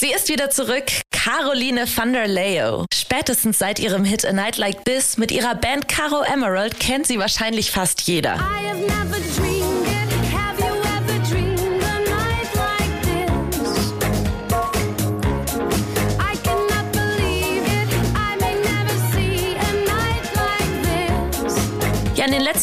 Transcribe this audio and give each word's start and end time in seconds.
Sie 0.00 0.12
ist 0.14 0.30
wieder 0.30 0.48
zurück, 0.48 0.84
Caroline 1.10 1.84
van 1.94 2.14
der 2.14 2.26
Leo. 2.26 2.86
Spätestens 2.90 3.58
seit 3.58 3.78
ihrem 3.78 4.02
Hit 4.02 4.24
A 4.24 4.32
Night 4.32 4.56
Like 4.56 4.82
This 4.86 5.18
mit 5.18 5.30
ihrer 5.30 5.54
Band 5.54 5.88
Caro 5.88 6.22
Emerald 6.22 6.80
kennt 6.80 7.06
sie 7.06 7.18
wahrscheinlich 7.18 7.70
fast 7.70 8.00
jeder. 8.08 8.40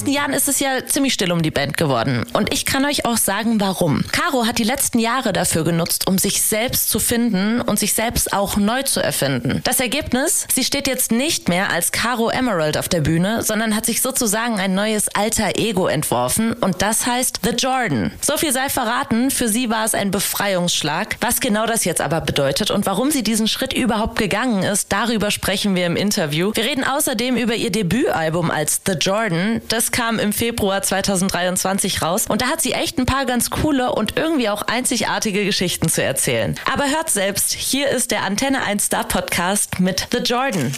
Letzten 0.07 0.21
Jahren 0.21 0.33
ist 0.33 0.47
es 0.47 0.59
ja 0.61 0.85
ziemlich 0.85 1.13
still 1.13 1.33
um 1.33 1.41
die 1.41 1.51
Band 1.51 1.75
geworden. 1.75 2.25
Und 2.31 2.53
ich 2.53 2.65
kann 2.65 2.85
euch 2.85 3.05
auch 3.05 3.17
sagen, 3.17 3.59
warum. 3.59 4.05
Caro 4.13 4.45
hat 4.45 4.57
die 4.57 4.63
letzten 4.63 4.99
Jahre 4.99 5.33
dafür 5.33 5.65
genutzt, 5.65 6.07
um 6.07 6.17
sich 6.17 6.41
selbst 6.41 6.89
zu 6.89 6.99
finden 6.99 7.59
und 7.59 7.77
sich 7.77 7.93
selbst 7.93 8.31
auch 8.31 8.55
neu 8.55 8.83
zu 8.83 9.01
erfinden. 9.01 9.59
Das 9.65 9.81
Ergebnis? 9.81 10.47
Sie 10.53 10.63
steht 10.63 10.87
jetzt 10.87 11.11
nicht 11.11 11.49
mehr 11.49 11.71
als 11.71 11.91
Caro 11.91 12.29
Emerald 12.29 12.77
auf 12.77 12.87
der 12.87 13.01
Bühne, 13.01 13.43
sondern 13.43 13.75
hat 13.75 13.85
sich 13.85 14.01
sozusagen 14.01 14.61
ein 14.61 14.73
neues 14.73 15.09
alter 15.09 15.57
Ego 15.57 15.87
entworfen 15.87 16.53
und 16.53 16.81
das 16.81 17.05
heißt 17.05 17.41
The 17.43 17.49
Jordan. 17.57 18.13
So 18.21 18.37
viel 18.37 18.53
sei 18.53 18.69
verraten, 18.69 19.29
für 19.29 19.49
sie 19.49 19.69
war 19.69 19.83
es 19.83 19.93
ein 19.93 20.11
Befreiungsschlag. 20.11 21.17
Was 21.19 21.41
genau 21.41 21.65
das 21.65 21.83
jetzt 21.83 21.99
aber 21.99 22.21
bedeutet 22.21 22.71
und 22.71 22.85
warum 22.85 23.11
sie 23.11 23.23
diesen 23.23 23.49
Schritt 23.49 23.73
überhaupt 23.73 24.17
gegangen 24.17 24.63
ist, 24.63 24.93
darüber 24.93 25.31
sprechen 25.31 25.75
wir 25.75 25.85
im 25.85 25.97
Interview. 25.97 26.51
Wir 26.53 26.63
reden 26.63 26.85
außerdem 26.85 27.35
über 27.35 27.55
ihr 27.55 27.73
Debütalbum 27.73 28.51
als 28.51 28.79
The 28.85 28.93
Jordan 28.93 29.61
das 29.67 29.91
kam 29.97 30.19
im 30.19 30.31
Februar 30.31 30.83
2023 30.83 32.03
raus 32.03 32.27
und 32.29 32.43
da 32.43 32.49
hat 32.49 32.61
sie 32.61 32.73
echt 32.73 32.99
ein 32.99 33.07
paar 33.07 33.25
ganz 33.25 33.49
coole 33.49 33.91
und 33.91 34.15
irgendwie 34.15 34.47
auch 34.47 34.61
einzigartige 34.61 35.43
Geschichten 35.43 35.89
zu 35.89 36.03
erzählen. 36.03 36.53
Aber 36.71 36.87
hört 36.87 37.09
selbst, 37.09 37.51
hier 37.51 37.89
ist 37.89 38.11
der 38.11 38.21
Antenne 38.21 38.61
1 38.61 38.85
Star 38.85 39.07
Podcast 39.07 39.79
mit 39.79 40.07
The 40.11 40.19
Jordan. 40.19 40.71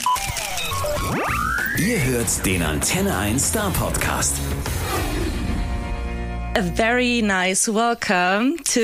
Ihr 1.78 2.02
hört 2.06 2.46
den 2.46 2.64
Antenne 2.64 3.14
1 3.18 3.50
Star 3.50 3.70
Podcast. 3.72 4.38
A 6.58 6.62
very 6.62 7.22
nice 7.22 7.68
welcome 7.68 8.56
to 8.64 8.80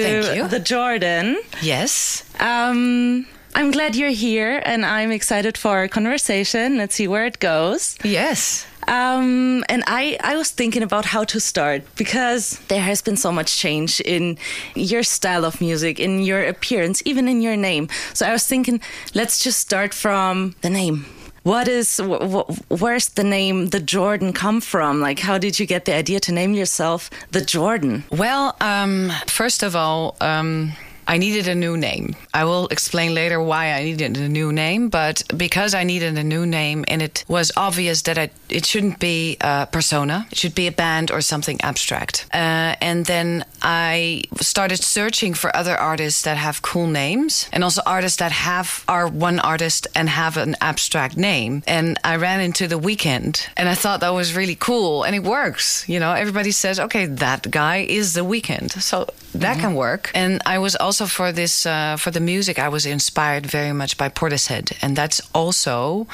The 0.50 0.60
Jordan. 0.62 1.38
Yes. 1.62 2.26
Um, 2.42 3.26
I'm 3.54 3.72
glad 3.72 3.96
you're 3.96 4.10
here 4.10 4.62
and 4.66 4.84
I'm 4.84 5.12
excited 5.12 5.58
for 5.58 5.78
our 5.78 5.88
conversation. 5.88 6.76
Let's 6.76 6.96
see 6.96 7.08
where 7.08 7.26
it 7.26 7.40
goes. 7.40 7.96
Yes. 8.04 8.66
Um, 8.88 9.64
and 9.70 9.84
I, 9.88 10.18
I 10.22 10.36
was 10.36 10.52
thinking 10.52 10.84
about 10.84 11.06
how 11.06 11.24
to 11.26 11.40
start 11.40 11.84
because 11.96 12.60
there 12.68 12.82
has 12.82 13.02
been 13.02 13.18
so 13.18 13.32
much 13.32 13.58
change 13.58 14.00
in 14.02 14.38
your 14.76 15.04
style 15.04 15.46
of 15.46 15.60
music, 15.62 16.00
in 16.00 16.20
your 16.20 16.44
appearance, 16.44 17.02
even 17.06 17.28
in 17.28 17.42
your 17.42 17.56
name. 17.56 17.90
So 18.14 18.26
I 18.26 18.32
was 18.32 18.46
thinking, 18.46 18.82
let's 19.14 19.40
just 19.40 19.60
start 19.60 19.94
from 19.94 20.56
the 20.62 20.70
name. 20.70 21.06
What 21.44 21.68
is, 21.68 21.98
wh 22.00 22.50
where's 22.70 23.10
the 23.10 23.24
name 23.24 23.68
The 23.68 23.80
Jordaan 23.80 24.34
come 24.34 24.62
from? 24.62 25.00
Like, 25.00 25.20
how 25.20 25.38
did 25.38 25.60
you 25.60 25.68
get 25.68 25.86
the 25.86 25.94
idea 25.94 26.20
to 26.22 26.32
name 26.32 26.56
yourself 26.56 27.12
The 27.32 27.42
Jordaan? 27.42 28.02
Well, 28.10 28.56
um, 28.62 29.12
first 29.28 29.62
of 29.62 29.76
all, 29.76 30.16
um, 30.22 30.74
I 31.08 31.18
needed 31.18 31.48
a 31.48 31.56
new 31.56 31.78
name. 31.78 32.16
I 32.34 32.46
will 32.46 32.68
explain 32.68 33.14
later 33.14 33.42
why 33.42 33.74
I 33.74 33.84
needed 33.84 34.18
a 34.18 34.30
new 34.30 34.52
name, 34.52 34.90
but 34.90 35.24
because 35.36 35.74
I 35.74 35.84
needed 35.84 36.18
a 36.18 36.24
new 36.24 36.46
name 36.46 36.86
and 36.88 37.02
it 37.02 37.24
was 37.28 37.52
obvious 37.58 38.04
that 38.04 38.18
I, 38.18 38.30
it 38.50 38.66
shouldn't 38.66 39.00
be 39.00 39.38
a 39.42 39.68
persona, 39.72 40.28
it 40.32 40.38
should 40.38 40.56
be 40.56 40.68
a 40.68 40.72
band 40.72 41.12
or 41.12 41.22
something 41.22 41.60
abstract. 41.62 42.28
Uh, 42.34 42.76
and 42.82 43.06
then 43.06 43.46
I 43.62 44.24
started 44.40 44.78
searching 44.78 45.34
for 45.34 45.56
other 45.56 45.76
artists 45.76 46.22
that 46.24 46.38
have 46.38 46.62
cool 46.62 46.88
names 46.88 47.50
and 47.52 47.64
also 47.64 47.82
artists 47.86 48.18
that 48.20 48.32
have 48.32 48.84
are 48.88 49.08
one 49.08 49.40
artist 49.40 49.88
and 49.96 50.10
have 50.10 50.38
an 50.38 50.56
abstract 50.62 51.18
name. 51.18 51.64
And 51.68 51.98
I 52.04 52.16
ran 52.16 52.42
into 52.42 52.68
the 52.68 52.80
Weeknd 52.80 53.48
and 53.58 53.68
I 53.68 53.76
thought 53.76 54.00
that 54.00 54.10
was 54.10 54.36
really 54.36 54.56
cool 54.56 55.04
and 55.04 55.16
it 55.16 55.24
works. 55.24 55.88
You 55.90 56.00
know, 56.00 56.14
everybody 56.14 56.52
says, 56.52 56.80
okay, 56.80 57.06
that 57.06 57.50
guy 57.52 57.78
is 57.78 58.14
the 58.14 58.22
Weeknd. 58.22 58.72
So 58.82 59.08
that 59.34 59.54
mm-hmm. 59.54 59.62
can 59.62 59.76
work. 59.76 60.12
And 60.14 60.42
I 60.46 60.60
was 60.60 60.76
also 60.76 60.95
for 61.04 61.32
this 61.32 61.66
uh, 61.66 61.98
for 61.98 62.12
the 62.12 62.20
music, 62.20 62.58
I 62.58 62.70
was 62.70 62.86
inspired 62.86 63.46
very 63.46 63.74
much 63.74 63.98
by 63.98 64.10
Portishead, 64.10 64.72
and 64.82 64.96
that's 64.96 65.22
also 65.34 66.08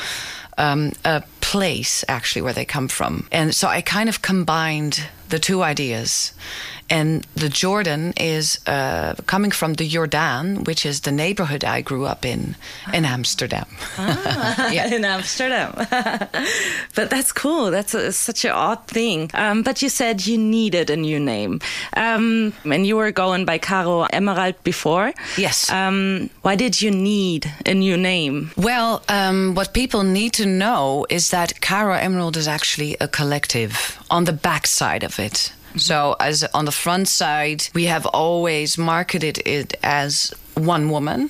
um, 0.57 0.91
a 1.05 1.21
place 1.41 2.03
actually 2.07 2.41
where 2.41 2.53
they 2.53 2.65
come 2.65 2.87
from. 2.87 3.27
And 3.31 3.53
so 3.53 3.67
I 3.67 3.81
kind 3.81 4.09
of 4.09 4.21
combined 4.21 5.07
the 5.29 5.39
two 5.39 5.61
ideas. 5.61 6.33
And 6.91 7.25
the 7.35 7.47
Jordaan 7.47 8.13
is 8.17 8.59
uh, 8.67 9.13
coming 9.25 9.51
from 9.51 9.75
the 9.75 9.87
Jordaan, 9.87 10.67
which 10.67 10.85
is 10.85 11.01
the 11.01 11.11
neighborhood 11.11 11.63
I 11.63 11.81
grew 11.81 12.05
up 12.05 12.25
in 12.25 12.55
in 12.93 13.05
Amsterdam. 13.05 13.65
Ah, 13.97 14.71
yeah. 14.75 14.93
in 14.93 15.05
Amsterdam. 15.05 15.71
but 16.95 17.09
that's 17.09 17.31
cool. 17.31 17.71
That's 17.71 17.93
a, 17.93 18.11
such 18.11 18.43
an 18.43 18.51
odd 18.51 18.87
thing. 18.87 19.31
Um, 19.33 19.63
but 19.63 19.81
you 19.81 19.89
said 19.89 20.27
you 20.27 20.37
needed 20.37 20.89
a 20.89 20.97
new 20.97 21.19
name. 21.19 21.61
Um, 21.95 22.53
and 22.65 22.85
you 22.85 22.97
were 22.97 23.11
going 23.11 23.45
by 23.45 23.57
Caro 23.57 24.07
Emerald 24.11 24.55
before. 24.63 25.13
Yes. 25.37 25.71
Um, 25.71 26.29
why 26.41 26.57
did 26.57 26.81
you 26.81 26.91
need 26.91 27.49
a 27.65 27.73
new 27.73 27.95
name? 27.95 28.51
Well, 28.57 29.01
um, 29.07 29.55
what 29.55 29.73
people 29.73 30.03
need 30.03 30.33
to 30.33 30.45
know 30.45 31.05
is 31.09 31.29
that 31.29 31.61
Caro 31.61 31.95
Emerald 31.95 32.35
is 32.35 32.47
actually 32.47 32.97
a 32.99 33.07
collective 33.07 33.97
on 34.09 34.25
the 34.25 34.33
backside 34.33 35.03
of 35.05 35.19
it. 35.19 35.53
So, 35.77 36.15
as 36.19 36.43
on 36.53 36.65
the 36.65 36.71
front 36.71 37.07
side, 37.07 37.67
we 37.73 37.85
have 37.85 38.05
always 38.05 38.77
marketed 38.77 39.39
it 39.45 39.75
as 39.83 40.33
one 40.55 40.89
woman, 40.89 41.29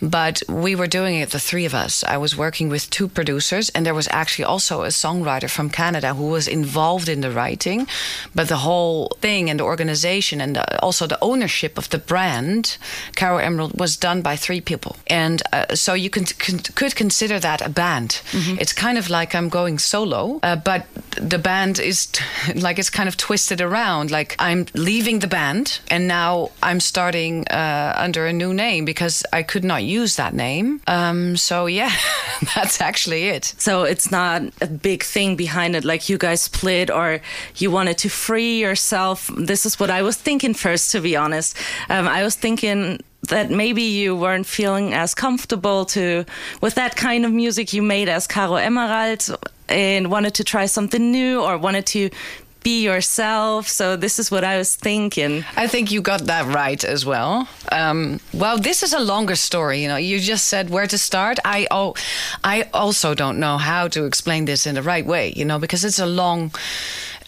but 0.00 0.42
we 0.48 0.74
were 0.74 0.86
doing 0.86 1.16
it, 1.16 1.30
the 1.30 1.38
three 1.38 1.64
of 1.64 1.74
us. 1.74 2.04
I 2.04 2.16
was 2.16 2.36
working 2.36 2.68
with 2.68 2.90
two 2.90 3.08
producers, 3.08 3.70
and 3.70 3.84
there 3.84 3.94
was 3.94 4.08
actually 4.10 4.44
also 4.44 4.82
a 4.82 4.88
songwriter 4.88 5.48
from 5.50 5.70
Canada 5.70 6.14
who 6.14 6.28
was 6.28 6.48
involved 6.48 7.08
in 7.08 7.20
the 7.20 7.30
writing. 7.30 7.86
But 8.34 8.48
the 8.48 8.58
whole 8.58 9.16
thing 9.20 9.50
and 9.50 9.60
the 9.60 9.64
organization 9.64 10.40
and 10.40 10.56
the, 10.56 10.82
also 10.82 11.06
the 11.06 11.18
ownership 11.22 11.78
of 11.78 11.88
the 11.90 11.98
brand, 11.98 12.78
Caro 13.14 13.38
Emerald, 13.38 13.78
was 13.78 13.96
done 13.96 14.22
by 14.22 14.36
three 14.36 14.60
people. 14.60 14.96
And 15.06 15.42
uh, 15.52 15.74
so 15.74 15.94
you 15.94 16.10
can, 16.10 16.24
can, 16.24 16.58
could 16.58 16.94
consider 16.96 17.38
that 17.40 17.60
a 17.60 17.68
band. 17.68 18.20
Mm-hmm. 18.32 18.58
It's 18.60 18.72
kind 18.72 18.98
of 18.98 19.08
like 19.08 19.34
I'm 19.34 19.48
going 19.48 19.78
solo, 19.78 20.40
uh, 20.42 20.56
but 20.56 20.86
the 21.16 21.38
band 21.38 21.78
is 21.78 22.06
t- 22.06 22.24
like 22.54 22.78
it's 22.78 22.90
kind 22.90 23.08
of 23.08 23.16
twisted 23.16 23.60
around. 23.60 24.10
Like 24.10 24.36
I'm 24.38 24.66
leaving 24.74 25.20
the 25.20 25.26
band, 25.26 25.80
and 25.88 26.08
now 26.08 26.50
I'm 26.62 26.80
starting 26.80 27.46
uh, 27.48 27.94
under 27.96 28.26
a 28.26 28.32
new 28.32 28.52
name 28.56 28.84
because 28.84 29.24
I 29.32 29.42
could 29.42 29.64
not 29.64 29.84
use 29.84 30.16
that 30.16 30.34
name. 30.34 30.80
Um, 30.86 31.36
so 31.36 31.66
yeah, 31.66 31.92
that's 32.54 32.80
actually 32.80 33.28
it. 33.28 33.54
So 33.58 33.84
it's 33.84 34.10
not 34.10 34.42
a 34.60 34.66
big 34.66 35.02
thing 35.02 35.36
behind 35.36 35.76
it, 35.76 35.84
like 35.84 36.08
you 36.08 36.18
guys 36.18 36.40
split 36.42 36.90
or 36.90 37.20
you 37.56 37.70
wanted 37.70 37.98
to 37.98 38.08
free 38.08 38.58
yourself. 38.60 39.30
This 39.36 39.66
is 39.66 39.78
what 39.78 39.90
I 39.90 40.02
was 40.02 40.16
thinking 40.16 40.54
first, 40.54 40.90
to 40.92 41.00
be 41.00 41.16
honest. 41.16 41.56
Um, 41.88 42.08
I 42.08 42.22
was 42.22 42.34
thinking 42.34 43.02
that 43.28 43.50
maybe 43.50 43.82
you 43.82 44.16
weren't 44.16 44.46
feeling 44.46 44.94
as 44.94 45.14
comfortable 45.14 45.84
to 45.84 46.24
with 46.60 46.74
that 46.74 46.96
kind 46.96 47.24
of 47.24 47.32
music 47.32 47.72
you 47.72 47.82
made 47.82 48.08
as 48.08 48.26
Caro 48.26 48.56
Emerald 48.56 49.36
and 49.68 50.10
wanted 50.10 50.34
to 50.34 50.44
try 50.44 50.66
something 50.66 51.10
new 51.10 51.42
or 51.42 51.58
wanted 51.58 51.86
to 51.86 52.10
be 52.66 52.82
yourself. 52.82 53.68
So 53.68 53.94
this 53.94 54.18
is 54.18 54.28
what 54.28 54.42
I 54.42 54.58
was 54.58 54.74
thinking. 54.74 55.44
I 55.56 55.68
think 55.68 55.92
you 55.92 56.02
got 56.02 56.22
that 56.22 56.52
right 56.52 56.82
as 56.82 57.06
well. 57.06 57.48
Um, 57.70 58.18
well, 58.34 58.58
this 58.58 58.82
is 58.82 58.92
a 58.92 58.98
longer 58.98 59.36
story. 59.36 59.80
You 59.82 59.86
know, 59.86 59.96
you 59.96 60.18
just 60.18 60.48
said 60.48 60.68
where 60.68 60.88
to 60.88 60.98
start. 60.98 61.38
I 61.44 61.68
oh, 61.70 61.94
I 62.42 62.68
also 62.74 63.14
don't 63.14 63.38
know 63.38 63.56
how 63.56 63.86
to 63.88 64.04
explain 64.04 64.46
this 64.46 64.66
in 64.66 64.74
the 64.74 64.82
right 64.82 65.06
way. 65.06 65.32
You 65.36 65.44
know, 65.44 65.60
because 65.60 65.84
it's 65.84 66.00
a 66.00 66.06
long 66.06 66.50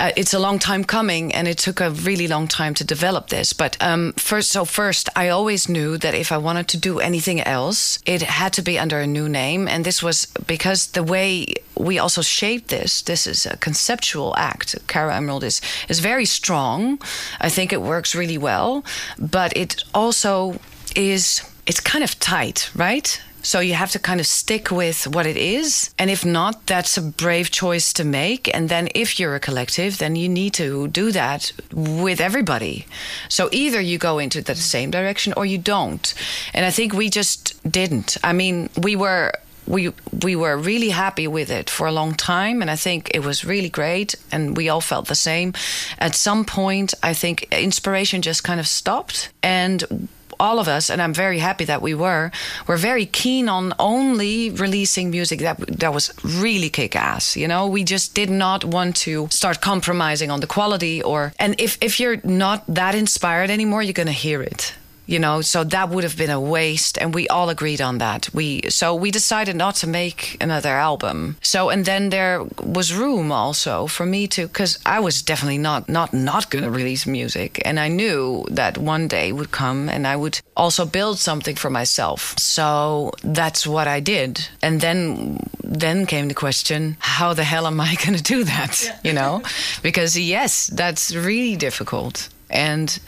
uh, 0.00 0.12
it's 0.16 0.34
a 0.34 0.38
long 0.38 0.58
time 0.58 0.84
coming 0.84 1.34
and 1.34 1.48
it 1.48 1.58
took 1.58 1.80
a 1.80 1.90
really 1.90 2.28
long 2.28 2.46
time 2.46 2.74
to 2.74 2.84
develop 2.84 3.28
this 3.28 3.52
but 3.52 3.76
um, 3.80 4.12
first 4.14 4.50
so 4.50 4.64
first 4.64 5.08
i 5.16 5.28
always 5.28 5.68
knew 5.68 5.98
that 5.98 6.14
if 6.14 6.32
i 6.32 6.38
wanted 6.38 6.68
to 6.68 6.76
do 6.76 6.98
anything 7.00 7.40
else 7.40 7.98
it 8.06 8.22
had 8.22 8.52
to 8.52 8.62
be 8.62 8.78
under 8.78 9.00
a 9.00 9.06
new 9.06 9.28
name 9.28 9.68
and 9.68 9.84
this 9.84 10.02
was 10.02 10.26
because 10.46 10.88
the 10.88 11.02
way 11.02 11.46
we 11.76 11.98
also 11.98 12.22
shaped 12.22 12.68
this 12.68 13.02
this 13.02 13.26
is 13.26 13.46
a 13.46 13.56
conceptual 13.58 14.34
act. 14.36 14.76
Caro 14.86 15.12
Emerald 15.12 15.44
is 15.44 15.60
is 15.88 16.00
very 16.00 16.24
strong. 16.24 17.00
I 17.40 17.48
think 17.48 17.72
it 17.72 17.82
works 17.82 18.14
really 18.14 18.38
well 18.38 18.84
but 19.18 19.56
it 19.56 19.82
also 19.94 20.58
is 20.96 21.42
it's 21.66 21.80
kind 21.80 22.02
of 22.02 22.18
tight 22.18 22.70
right 22.74 23.20
so 23.42 23.60
you 23.60 23.74
have 23.74 23.90
to 23.92 23.98
kind 23.98 24.20
of 24.20 24.26
stick 24.26 24.70
with 24.70 25.06
what 25.06 25.26
it 25.26 25.36
is. 25.36 25.90
And 25.98 26.10
if 26.10 26.24
not, 26.24 26.66
that's 26.66 26.96
a 26.96 27.02
brave 27.02 27.50
choice 27.50 27.92
to 27.94 28.04
make. 28.04 28.52
And 28.54 28.68
then 28.68 28.88
if 28.94 29.18
you're 29.18 29.34
a 29.34 29.40
collective, 29.40 29.98
then 29.98 30.16
you 30.16 30.28
need 30.28 30.54
to 30.54 30.88
do 30.88 31.12
that 31.12 31.52
with 31.72 32.20
everybody. 32.20 32.86
So 33.28 33.48
either 33.52 33.80
you 33.80 33.98
go 33.98 34.18
into 34.18 34.42
the 34.42 34.54
same 34.54 34.90
direction 34.90 35.32
or 35.36 35.46
you 35.46 35.58
don't. 35.58 36.14
And 36.52 36.64
I 36.64 36.70
think 36.70 36.92
we 36.92 37.08
just 37.10 37.70
didn't. 37.70 38.16
I 38.22 38.32
mean, 38.32 38.70
we 38.82 38.96
were 38.96 39.32
we 39.66 39.92
we 40.22 40.34
were 40.34 40.56
really 40.56 40.88
happy 40.88 41.28
with 41.28 41.50
it 41.50 41.68
for 41.68 41.86
a 41.86 41.92
long 41.92 42.14
time 42.14 42.62
and 42.62 42.70
i 42.70 42.76
think 42.76 43.10
it 43.12 43.20
was 43.20 43.44
really 43.44 43.68
great 43.68 44.14
and 44.32 44.56
we 44.56 44.70
all 44.70 44.80
felt 44.80 45.08
the 45.08 45.14
same 45.14 45.52
at 45.98 46.14
some 46.14 46.42
point 46.42 46.94
i 47.02 47.12
think 47.12 47.46
inspiration 47.52 48.22
just 48.22 48.42
kind 48.42 48.58
of 48.58 48.66
stopped 48.66 49.28
and 49.42 50.08
all 50.40 50.58
of 50.58 50.68
us, 50.68 50.90
and 50.90 51.00
I'm 51.00 51.14
very 51.14 51.38
happy 51.38 51.64
that 51.64 51.82
we 51.82 51.94
were, 51.94 52.30
were 52.66 52.76
very 52.76 53.06
keen 53.06 53.48
on 53.48 53.72
only 53.78 54.50
releasing 54.50 55.10
music 55.10 55.40
that 55.40 55.58
that 55.78 55.92
was 55.92 56.12
really 56.24 56.70
kick 56.70 56.96
ass. 56.96 57.36
You 57.36 57.48
know, 57.48 57.66
we 57.66 57.84
just 57.84 58.14
did 58.14 58.30
not 58.30 58.64
want 58.64 58.96
to 58.96 59.28
start 59.30 59.60
compromising 59.60 60.30
on 60.30 60.40
the 60.40 60.46
quality 60.46 61.02
or. 61.02 61.32
And 61.38 61.54
if 61.58 61.78
if 61.80 62.00
you're 62.00 62.20
not 62.24 62.64
that 62.74 62.94
inspired 62.94 63.50
anymore, 63.50 63.82
you're 63.82 63.92
gonna 63.92 64.12
hear 64.12 64.42
it 64.42 64.74
you 65.08 65.18
know 65.18 65.40
so 65.40 65.64
that 65.64 65.88
would 65.88 66.04
have 66.04 66.16
been 66.16 66.30
a 66.30 66.40
waste 66.40 66.98
and 67.00 67.14
we 67.14 67.26
all 67.28 67.48
agreed 67.48 67.80
on 67.80 67.98
that. 67.98 68.28
We 68.34 68.62
so 68.68 68.94
we 68.94 69.10
decided 69.10 69.56
not 69.56 69.74
to 69.76 69.86
make 69.86 70.36
another 70.40 70.74
album. 70.90 71.36
So 71.42 71.70
and 71.70 71.84
then 71.84 72.10
there 72.10 72.44
was 72.62 72.94
room 72.94 73.32
also 73.32 73.86
for 73.86 74.06
me 74.06 74.28
to 74.28 74.46
because 74.46 74.78
i 74.84 75.00
was 75.00 75.22
definitely 75.22 75.62
not 75.70 75.88
not 75.88 76.12
not 76.12 76.50
going 76.50 76.64
to 76.64 76.70
release 76.70 77.06
music 77.06 77.50
and 77.64 77.80
i 77.80 77.88
knew 77.88 78.44
that 78.50 78.76
one 78.76 79.08
day 79.08 79.32
would 79.32 79.50
come 79.50 79.88
and 79.88 80.06
i 80.06 80.14
would 80.14 80.40
also 80.56 80.84
build 80.84 81.18
something 81.18 81.56
for 81.56 81.70
myself. 81.70 82.38
So 82.38 83.12
that's 83.24 83.66
what 83.66 83.88
i 83.88 84.00
did. 84.00 84.48
And 84.62 84.80
then 84.80 85.38
then 85.64 86.06
came 86.06 86.28
the 86.28 86.34
question 86.34 86.96
how 86.98 87.32
the 87.34 87.44
hell 87.44 87.66
am 87.66 87.80
i 87.80 87.94
going 88.04 88.16
to 88.16 88.22
do 88.22 88.44
that 88.44 88.74
yeah. 88.84 88.98
you 89.02 89.14
know? 89.14 89.42
Because 89.82 90.18
yes 90.18 90.66
that's 90.66 91.14
really 91.14 91.56
difficult. 91.56 92.28
And 92.50 92.98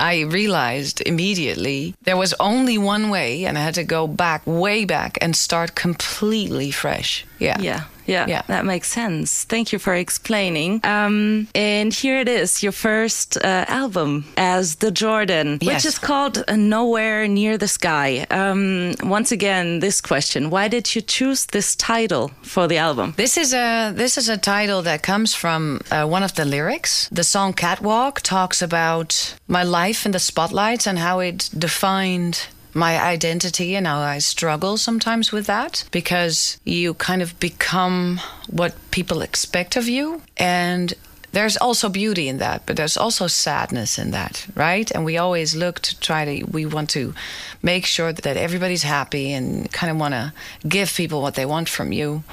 I 0.00 0.20
realized 0.20 1.02
immediately 1.02 1.94
there 2.02 2.16
was 2.16 2.34
only 2.40 2.78
one 2.78 3.10
way, 3.10 3.44
and 3.44 3.58
I 3.58 3.62
had 3.62 3.74
to 3.74 3.84
go 3.84 4.06
back, 4.06 4.40
way 4.46 4.86
back, 4.86 5.18
and 5.20 5.36
start 5.36 5.74
completely 5.74 6.70
fresh. 6.70 7.26
Yeah. 7.38 7.58
Yeah. 7.60 7.84
Yeah, 8.10 8.26
yeah, 8.28 8.42
that 8.48 8.64
makes 8.64 8.88
sense. 8.88 9.44
Thank 9.44 9.72
you 9.72 9.78
for 9.78 9.94
explaining. 9.94 10.80
Um, 10.84 11.46
and 11.54 11.94
here 11.94 12.18
it 12.18 12.28
is, 12.28 12.62
your 12.62 12.72
first 12.72 13.36
uh, 13.36 13.64
album 13.68 14.24
as 14.36 14.76
the 14.76 14.90
Jordaan, 14.90 15.58
yes. 15.60 15.68
which 15.68 15.84
is 15.92 15.98
called 15.98 16.44
Nowhere 16.48 17.28
Near 17.28 17.56
the 17.56 17.68
Sky. 17.68 18.26
Um, 18.30 18.94
once 19.02 19.30
again, 19.32 19.80
this 19.80 20.00
question: 20.00 20.50
Why 20.50 20.68
did 20.68 20.94
you 20.94 21.02
choose 21.02 21.46
this 21.46 21.76
title 21.76 22.32
for 22.42 22.66
the 22.66 22.78
album? 22.78 23.14
This 23.16 23.36
is 23.36 23.54
a 23.54 23.92
this 23.94 24.18
is 24.18 24.28
a 24.28 24.36
title 24.36 24.82
that 24.82 25.02
comes 25.02 25.34
from 25.34 25.80
uh, 25.90 26.06
one 26.06 26.24
of 26.24 26.34
the 26.34 26.44
lyrics. 26.44 27.08
The 27.12 27.24
song 27.24 27.52
"Catwalk" 27.52 28.20
talks 28.22 28.62
about 28.62 29.34
my 29.46 29.62
life 29.62 30.04
in 30.06 30.12
the 30.12 30.18
spotlights 30.18 30.86
and 30.86 30.98
how 30.98 31.20
it 31.20 31.50
defined 31.56 32.48
my 32.74 33.00
identity 33.00 33.74
and 33.74 33.86
how 33.86 34.00
I 34.00 34.18
struggle 34.18 34.76
sometimes 34.76 35.32
with 35.32 35.46
that 35.46 35.84
because 35.90 36.58
you 36.64 36.94
kind 36.94 37.22
of 37.22 37.38
become 37.40 38.20
what 38.48 38.74
people 38.90 39.22
expect 39.22 39.76
of 39.76 39.88
you. 39.88 40.22
And 40.36 40.94
there's 41.32 41.56
also 41.56 41.88
beauty 41.88 42.28
in 42.28 42.38
that, 42.38 42.66
but 42.66 42.76
there's 42.76 42.96
also 42.96 43.26
sadness 43.26 43.98
in 43.98 44.10
that, 44.10 44.46
right? 44.54 44.90
And 44.90 45.04
we 45.04 45.16
always 45.16 45.54
look 45.54 45.80
to 45.80 45.98
try 46.00 46.24
to, 46.24 46.44
we 46.44 46.66
want 46.66 46.90
to 46.90 47.14
make 47.62 47.86
sure 47.86 48.12
that 48.12 48.36
everybody's 48.36 48.82
happy 48.82 49.32
and 49.32 49.70
kind 49.72 49.90
of 49.90 49.96
want 49.96 50.14
to 50.14 50.32
give 50.66 50.92
people 50.92 51.22
what 51.22 51.34
they 51.34 51.46
want 51.46 51.68
from 51.68 51.92
you. 51.92 52.24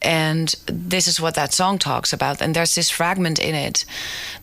And 0.00 0.54
this 0.66 1.08
is 1.08 1.20
what 1.20 1.34
that 1.34 1.52
song 1.52 1.78
talks 1.78 2.12
about. 2.12 2.40
And 2.40 2.54
there's 2.54 2.74
this 2.74 2.90
fragment 2.90 3.38
in 3.38 3.54
it 3.54 3.84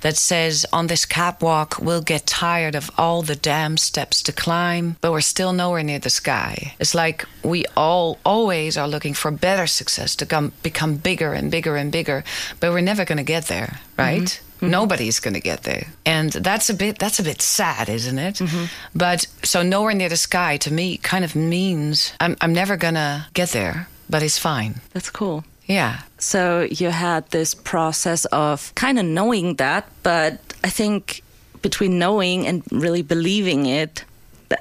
that 0.01 0.17
says, 0.17 0.65
On 0.73 0.87
this 0.87 1.05
catwalk, 1.05 1.79
we'll 1.79 2.01
get 2.01 2.25
tired 2.25 2.75
of 2.75 2.91
all 2.97 3.21
the 3.21 3.35
damn 3.35 3.77
steps 3.77 4.21
to 4.23 4.31
climb, 4.31 4.97
but 5.01 5.11
we're 5.11 5.21
still 5.21 5.53
nowhere 5.53 5.83
near 5.83 5.99
the 5.99 6.09
sky. 6.09 6.73
It's 6.79 6.95
like 6.95 7.25
we 7.43 7.65
all 7.77 8.19
always 8.25 8.77
are 8.77 8.87
looking 8.87 9.13
for 9.13 9.31
better 9.31 9.67
success 9.67 10.15
to 10.17 10.25
come, 10.25 10.51
become 10.63 10.97
bigger 10.97 11.33
and 11.33 11.49
bigger 11.49 11.75
and 11.75 11.91
bigger, 11.91 12.23
but 12.59 12.71
we're 12.71 12.81
never 12.81 13.05
going 13.05 13.17
to 13.17 13.23
get 13.23 13.45
there, 13.45 13.79
right? 13.97 14.21
Mm-hmm. 14.21 14.45
Mm-hmm. 14.55 14.69
Nobody's 14.69 15.19
going 15.19 15.33
to 15.33 15.41
get 15.41 15.63
there, 15.63 15.87
and 16.05 16.31
that's 16.31 16.69
a 16.69 16.73
bit 16.73 16.97
that's 16.97 17.19
a 17.19 17.23
bit 17.23 17.41
sad, 17.41 17.89
isn't 17.89 18.17
it? 18.17 18.35
Mm-hmm. 18.35 18.65
But 18.95 19.27
so 19.43 19.61
nowhere 19.61 19.93
near 19.93 20.07
the 20.07 20.15
sky 20.15 20.55
to 20.57 20.71
me 20.71 20.95
kind 20.97 21.25
of 21.25 21.35
means 21.35 22.13
I'm 22.21 22.37
I'm 22.39 22.53
never 22.53 22.77
gonna 22.77 23.27
get 23.33 23.49
there, 23.49 23.89
but 24.09 24.23
it's 24.23 24.39
fine. 24.39 24.75
That's 24.93 25.09
cool. 25.09 25.43
Yeah. 25.65 26.01
So 26.19 26.67
you 26.69 26.89
had 26.89 27.29
this 27.31 27.55
process 27.55 28.25
of 28.25 28.73
kind 28.75 28.99
of 28.99 29.05
knowing 29.05 29.55
that, 29.55 29.87
but 30.03 30.39
I 30.63 30.69
think 30.69 31.23
between 31.61 31.97
knowing 31.97 32.45
and 32.45 32.63
really 32.71 33.01
believing 33.01 33.65
it, 33.65 34.05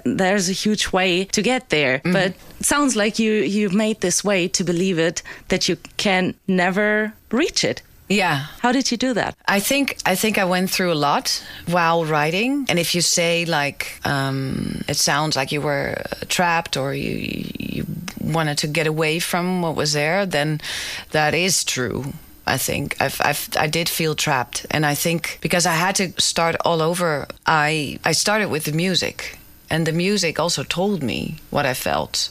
there's 0.05 0.49
a 0.49 0.52
huge 0.52 0.93
way 0.93 1.25
to 1.25 1.43
get 1.43 1.69
there. 1.69 1.99
Mm-hmm. 1.99 2.12
But 2.12 2.31
it 2.61 2.64
sounds 2.64 2.96
like 2.96 3.19
you 3.19 3.32
you've 3.32 3.75
made 3.75 4.00
this 4.00 4.25
way 4.25 4.49
to 4.49 4.64
believe 4.64 4.99
it 4.99 5.23
that 5.49 5.69
you 5.69 5.76
can 5.96 6.35
never 6.46 7.12
reach 7.31 7.64
it. 7.64 7.82
Yeah. 8.08 8.46
How 8.61 8.73
did 8.73 8.91
you 8.91 8.96
do 8.96 9.14
that? 9.14 9.35
I 9.49 9.61
think 9.61 9.96
I 10.06 10.14
think 10.14 10.38
I 10.38 10.44
went 10.44 10.70
through 10.70 10.93
a 10.93 11.00
lot 11.11 11.43
while 11.67 12.05
writing. 12.05 12.67
And 12.69 12.79
if 12.79 12.94
you 12.94 13.00
say 13.00 13.44
like 13.44 14.00
um, 14.05 14.82
it 14.88 14.96
sounds 14.96 15.37
like 15.37 15.52
you 15.52 15.61
were 15.61 16.02
trapped 16.29 16.76
or 16.76 16.94
you 16.94 17.50
you 17.58 17.87
wanted 18.32 18.59
to 18.59 18.67
get 18.67 18.87
away 18.87 19.19
from 19.19 19.62
what 19.62 19.76
was 19.76 19.93
there, 19.93 20.26
then 20.26 20.61
that 21.11 21.35
is 21.35 21.65
true. 21.65 22.12
I 22.47 22.59
think. 22.59 22.97
I've, 23.00 23.21
I've, 23.25 23.49
I 23.59 23.67
did 23.69 23.88
feel 23.88 24.15
trapped, 24.15 24.67
and 24.71 24.85
I 24.85 24.94
think 24.94 25.38
because 25.41 25.65
I 25.65 25.73
had 25.73 25.94
to 25.97 26.12
start 26.21 26.56
all 26.62 26.82
over, 26.82 27.26
I 27.47 27.99
I 28.05 28.12
started 28.12 28.50
with 28.50 28.65
the 28.65 28.73
music, 28.73 29.38
and 29.71 29.87
the 29.87 29.93
music 29.93 30.38
also 30.38 30.62
told 30.62 31.03
me 31.03 31.37
what 31.50 31.65
I 31.65 31.73
felt 31.73 32.29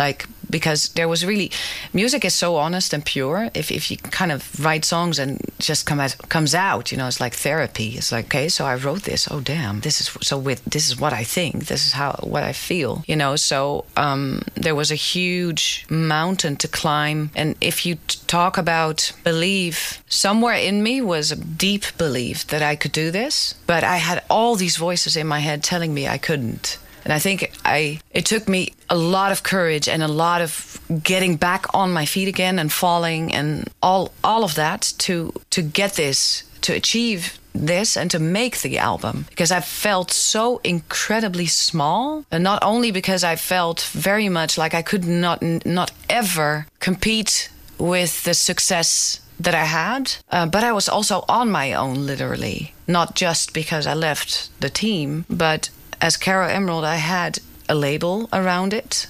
like 0.00 0.26
because 0.48 0.88
there 0.96 1.08
was 1.08 1.24
really 1.24 1.50
music 1.92 2.24
is 2.24 2.34
so 2.34 2.56
honest 2.56 2.92
and 2.92 3.04
pure. 3.04 3.50
If, 3.54 3.70
if 3.70 3.90
you 3.90 3.96
kind 4.20 4.32
of 4.32 4.40
write 4.64 4.84
songs 4.84 5.18
and 5.22 5.38
just 5.58 5.86
come 5.86 6.00
out 6.00 6.16
comes 6.28 6.54
out 6.54 6.90
you 6.90 6.98
know 6.98 7.06
it's 7.06 7.20
like 7.20 7.34
therapy. 7.34 7.88
It's 7.98 8.10
like 8.16 8.26
okay 8.26 8.48
so 8.48 8.64
i 8.72 8.74
wrote 8.74 9.02
this. 9.10 9.28
Oh 9.30 9.40
damn. 9.40 9.80
This 9.80 10.00
is 10.00 10.08
so 10.30 10.36
with 10.38 10.60
this 10.64 10.86
is 10.88 10.94
what 11.02 11.12
i 11.12 11.24
think. 11.36 11.66
This 11.66 11.82
is 11.86 11.92
how 11.92 12.12
what 12.34 12.42
i 12.42 12.52
feel 12.68 12.92
you 13.10 13.16
know? 13.22 13.36
So 13.36 13.84
um, 13.96 14.42
there 14.64 14.74
was 14.74 14.90
a 14.90 15.04
huge 15.12 15.86
mountain 15.88 16.56
to 16.62 16.68
climb. 16.68 17.30
And 17.40 17.48
if 17.60 17.76
you 17.86 17.94
talk 18.26 18.58
about 18.58 19.12
belief 19.30 20.02
somewhere 20.08 20.58
in 20.68 20.82
me 20.82 20.94
was 21.14 21.30
a 21.30 21.36
deep 21.36 21.84
belief 21.98 22.46
that 22.52 22.62
i 22.62 22.74
could 22.80 22.92
do 22.92 23.10
this. 23.10 23.54
But 23.66 23.82
i 23.84 23.98
had 24.08 24.18
all 24.34 24.56
these 24.56 24.76
voices 24.88 25.16
in 25.16 25.26
my 25.34 25.40
head 25.48 25.62
telling 25.62 25.92
me 25.94 26.02
i 26.08 26.18
couldn't 26.18 26.78
and 27.10 27.16
I 27.16 27.18
think 27.18 27.50
I 27.64 27.98
it 28.12 28.24
took 28.24 28.48
me 28.48 28.72
a 28.88 28.96
lot 28.96 29.32
of 29.32 29.42
courage 29.42 29.88
and 29.88 30.00
a 30.00 30.06
lot 30.06 30.42
of 30.42 30.80
getting 31.02 31.36
back 31.36 31.66
on 31.74 31.92
my 31.92 32.06
feet 32.06 32.28
again 32.28 32.58
and 32.60 32.70
falling 32.72 33.34
and 33.34 33.68
all 33.82 34.12
all 34.22 34.44
of 34.44 34.54
that 34.54 34.92
to 34.98 35.32
to 35.50 35.60
get 35.60 35.94
this 35.94 36.44
to 36.60 36.72
achieve 36.72 37.40
this 37.52 37.96
and 37.96 38.12
to 38.12 38.20
make 38.20 38.58
the 38.58 38.78
album 38.78 39.24
because 39.28 39.50
I 39.50 39.60
felt 39.60 40.12
so 40.12 40.60
incredibly 40.62 41.46
small 41.46 42.24
and 42.30 42.44
not 42.44 42.62
only 42.62 42.92
because 42.92 43.24
I 43.24 43.34
felt 43.34 43.80
very 43.92 44.28
much 44.28 44.56
like 44.56 44.72
I 44.72 44.82
could 44.82 45.04
not 45.04 45.42
not 45.64 45.90
ever 46.08 46.66
compete 46.78 47.50
with 47.76 48.22
the 48.22 48.34
success 48.34 49.20
that 49.40 49.54
I 49.54 49.64
had, 49.64 50.12
uh, 50.30 50.46
but 50.46 50.62
I 50.62 50.72
was 50.72 50.88
also 50.88 51.24
on 51.26 51.50
my 51.50 51.72
own, 51.72 52.06
literally. 52.06 52.74
Not 52.86 53.14
just 53.14 53.54
because 53.54 53.86
I 53.86 53.94
left 53.94 54.50
the 54.60 54.68
team, 54.68 55.24
but 55.30 55.70
as 56.00 56.16
Caro 56.16 56.46
Emerald, 56.46 56.84
I 56.84 56.96
had 56.96 57.38
a 57.68 57.74
label 57.74 58.28
around 58.32 58.72
it. 58.72 59.06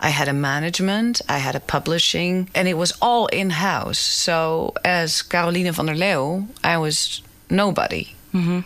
I 0.00 0.10
had 0.10 0.28
a 0.28 0.32
management, 0.32 1.22
I 1.28 1.38
had 1.38 1.54
a 1.54 1.60
publishing, 1.60 2.50
and 2.54 2.68
it 2.68 2.74
was 2.74 2.92
all 3.00 3.26
in 3.28 3.50
house. 3.50 3.98
So, 3.98 4.74
as 4.84 5.22
Caroline 5.22 5.72
van 5.72 5.86
der 5.86 5.94
Leeuw, 5.94 6.46
I 6.62 6.76
was 6.76 7.22
nobody, 7.48 8.14
mm-hmm. 8.34 8.60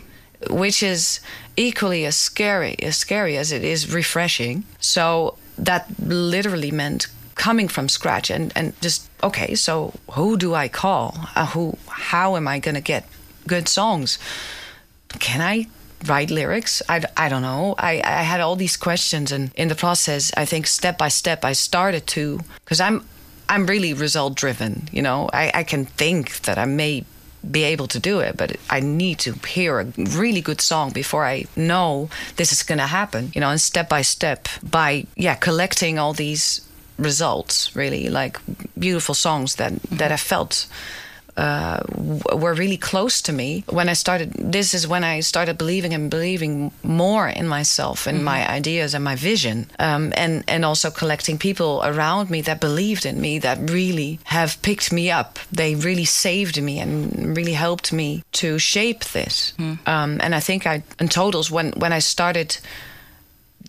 which 0.52 0.82
is 0.82 1.20
equally 1.58 2.06
as 2.06 2.16
scary 2.16 2.76
as 2.82 2.96
scary 2.96 3.36
as 3.36 3.52
it 3.52 3.64
is 3.64 3.92
refreshing. 3.92 4.64
So 4.78 5.36
that 5.58 5.86
literally 6.00 6.70
meant 6.70 7.08
coming 7.34 7.68
from 7.68 7.88
scratch 7.88 8.30
and, 8.30 8.52
and 8.56 8.80
just 8.80 9.08
okay. 9.22 9.54
So 9.54 9.92
who 10.12 10.36
do 10.36 10.54
I 10.54 10.68
call? 10.68 11.14
Uh, 11.34 11.46
who? 11.46 11.76
How 11.88 12.36
am 12.36 12.48
I 12.48 12.58
going 12.60 12.76
to 12.76 12.80
get 12.80 13.06
good 13.46 13.68
songs? 13.68 14.18
Can 15.18 15.40
I 15.40 15.66
write 16.06 16.30
lyrics? 16.30 16.82
I, 16.88 17.02
I 17.16 17.28
don't 17.28 17.42
know. 17.42 17.74
I, 17.78 18.00
I 18.04 18.22
had 18.22 18.40
all 18.40 18.56
these 18.56 18.76
questions, 18.76 19.32
and 19.32 19.50
in 19.54 19.68
the 19.68 19.74
process, 19.74 20.32
I 20.36 20.44
think 20.44 20.66
step 20.66 20.98
by 20.98 21.08
step, 21.08 21.44
I 21.44 21.52
started 21.52 22.06
to 22.08 22.40
because 22.64 22.80
I'm 22.80 23.04
I'm 23.48 23.66
really 23.66 23.94
result 23.94 24.34
driven. 24.34 24.88
You 24.92 25.02
know, 25.02 25.28
I, 25.32 25.50
I 25.54 25.62
can 25.64 25.84
think 25.84 26.42
that 26.42 26.58
I 26.58 26.66
may 26.66 27.04
be 27.48 27.62
able 27.62 27.86
to 27.86 27.98
do 27.98 28.20
it, 28.20 28.36
but 28.36 28.56
I 28.68 28.80
need 28.80 29.18
to 29.20 29.32
hear 29.46 29.80
a 29.80 29.84
really 29.96 30.40
good 30.40 30.60
song 30.60 30.90
before 30.92 31.24
I 31.24 31.46
know 31.56 32.10
this 32.36 32.52
is 32.52 32.62
going 32.62 32.78
to 32.78 32.86
happen. 32.86 33.32
You 33.34 33.40
know, 33.40 33.50
and 33.50 33.60
step 33.60 33.88
by 33.88 34.02
step, 34.02 34.48
by 34.62 35.06
yeah, 35.16 35.34
collecting 35.34 35.98
all 35.98 36.12
these 36.12 36.60
results, 36.98 37.76
really 37.76 38.08
like 38.08 38.38
beautiful 38.78 39.14
songs 39.14 39.56
that 39.56 39.72
mm-hmm. 39.72 39.96
that 39.96 40.12
I 40.12 40.16
felt 40.16 40.66
uh, 41.38 41.80
were 42.34 42.52
really 42.52 42.76
close 42.76 43.22
to 43.22 43.32
me 43.32 43.62
when 43.68 43.88
I 43.88 43.94
started. 43.94 44.32
This 44.32 44.74
is 44.74 44.88
when 44.88 45.04
I 45.04 45.20
started 45.20 45.56
believing 45.56 45.94
and 45.94 46.10
believing 46.10 46.72
more 46.82 47.28
in 47.28 47.46
myself 47.46 48.06
and 48.06 48.18
mm-hmm. 48.18 48.24
my 48.24 48.56
ideas 48.56 48.94
and 48.94 49.04
my 49.04 49.14
vision, 49.14 49.66
um, 49.78 50.12
and 50.16 50.42
and 50.48 50.64
also 50.64 50.90
collecting 50.90 51.38
people 51.38 51.80
around 51.84 52.28
me 52.28 52.42
that 52.42 52.60
believed 52.60 53.06
in 53.06 53.20
me 53.20 53.38
that 53.38 53.70
really 53.70 54.18
have 54.24 54.60
picked 54.62 54.92
me 54.92 55.12
up. 55.12 55.38
They 55.52 55.76
really 55.76 56.06
saved 56.06 56.60
me 56.60 56.80
and 56.80 57.36
really 57.36 57.54
helped 57.54 57.92
me 57.92 58.24
to 58.32 58.58
shape 58.58 59.04
this. 59.04 59.54
Mm. 59.58 59.78
Um, 59.86 60.20
and 60.20 60.34
I 60.34 60.40
think 60.40 60.66
I, 60.66 60.82
in 60.98 61.08
totals, 61.08 61.50
when 61.50 61.72
when 61.76 61.92
I 61.92 62.00
started 62.00 62.58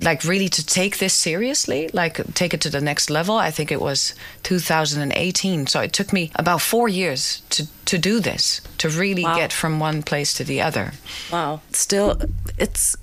like 0.01 0.23
really 0.23 0.49
to 0.49 0.65
take 0.65 0.97
this 0.99 1.13
seriously, 1.13 1.89
like 1.93 2.21
take 2.33 2.53
it 2.53 2.61
to 2.61 2.69
the 2.69 2.79
next 2.81 3.09
level, 3.09 3.35
I 3.35 3.51
think 3.51 3.71
it 3.71 3.81
was 3.81 4.13
2018. 4.43 5.67
So 5.67 5.81
it 5.81 5.93
took 5.93 6.13
me 6.13 6.31
about 6.35 6.61
four 6.61 6.87
years 6.89 7.41
to 7.49 7.67
to 7.85 7.97
do 7.97 8.19
this, 8.19 8.61
to 8.77 8.87
really 8.89 9.23
Wow. 9.23 9.35
get 9.35 9.51
from 9.53 9.79
one 9.81 10.03
place 10.03 10.33
to 10.37 10.43
the 10.43 10.61
other. 10.61 10.93
Wow. 11.31 11.59
Still, 11.71 12.17
it's 12.57 12.95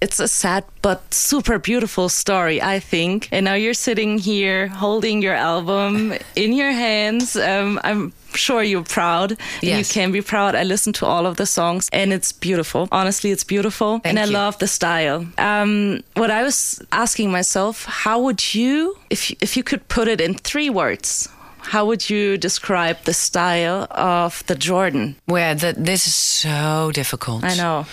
it's 0.00 0.20
a 0.20 0.28
sad 0.28 0.64
but 0.80 1.12
super 1.12 1.58
beautiful 1.58 2.08
story, 2.08 2.62
I 2.62 2.78
think. 2.80 3.28
And 3.32 3.44
now 3.44 3.54
you're 3.54 3.74
sitting 3.74 4.18
here 4.18 4.68
holding 4.68 5.22
your 5.22 5.34
album 5.34 6.14
in 6.36 6.52
your 6.52 6.70
hands. 6.72 7.36
Um, 7.36 7.80
I'm 7.84 8.12
sure 8.34 8.62
you're 8.62 8.84
proud. 8.84 9.32
and 9.62 9.78
You 9.78 9.84
can 9.84 10.12
be 10.12 10.22
proud. 10.22 10.54
I 10.54 10.62
listened 10.64 10.94
to 10.96 11.06
all 11.06 11.26
of 11.26 11.36
the 11.36 11.46
songs 11.46 11.88
and 11.92 12.12
it's 12.12 12.32
beautiful. 12.32 12.88
Honestly, 12.92 13.30
it's 13.30 13.44
beautiful. 13.44 14.00
and 14.04 14.18
I 14.18 14.24
you. 14.24 14.32
love 14.32 14.58
the 14.58 14.66
style. 14.68 15.26
Um, 15.38 16.02
what 16.14 16.30
I 16.30 16.42
was 16.42 16.80
asking 16.92 17.30
myself, 17.30 17.84
how 17.84 18.20
would 18.20 18.54
you, 18.54 18.96
if, 19.10 19.30
if 19.42 19.56
you 19.56 19.62
could 19.62 19.86
put 19.88 20.08
it 20.08 20.20
in 20.20 20.34
three 20.34 20.70
words, 20.70 21.28
how 21.60 21.84
would 21.86 22.08
you 22.08 22.38
describe 22.38 22.96
the 23.04 23.12
style 23.12 23.86
of 23.90 24.42
the 24.46 24.54
Jordaan? 24.54 25.16
Where 25.26 25.54
the, 25.54 25.74
this 25.76 26.06
is 26.06 26.14
so 26.14 26.90
difficult. 26.94 27.44
I 27.44 27.54
know. 27.56 27.84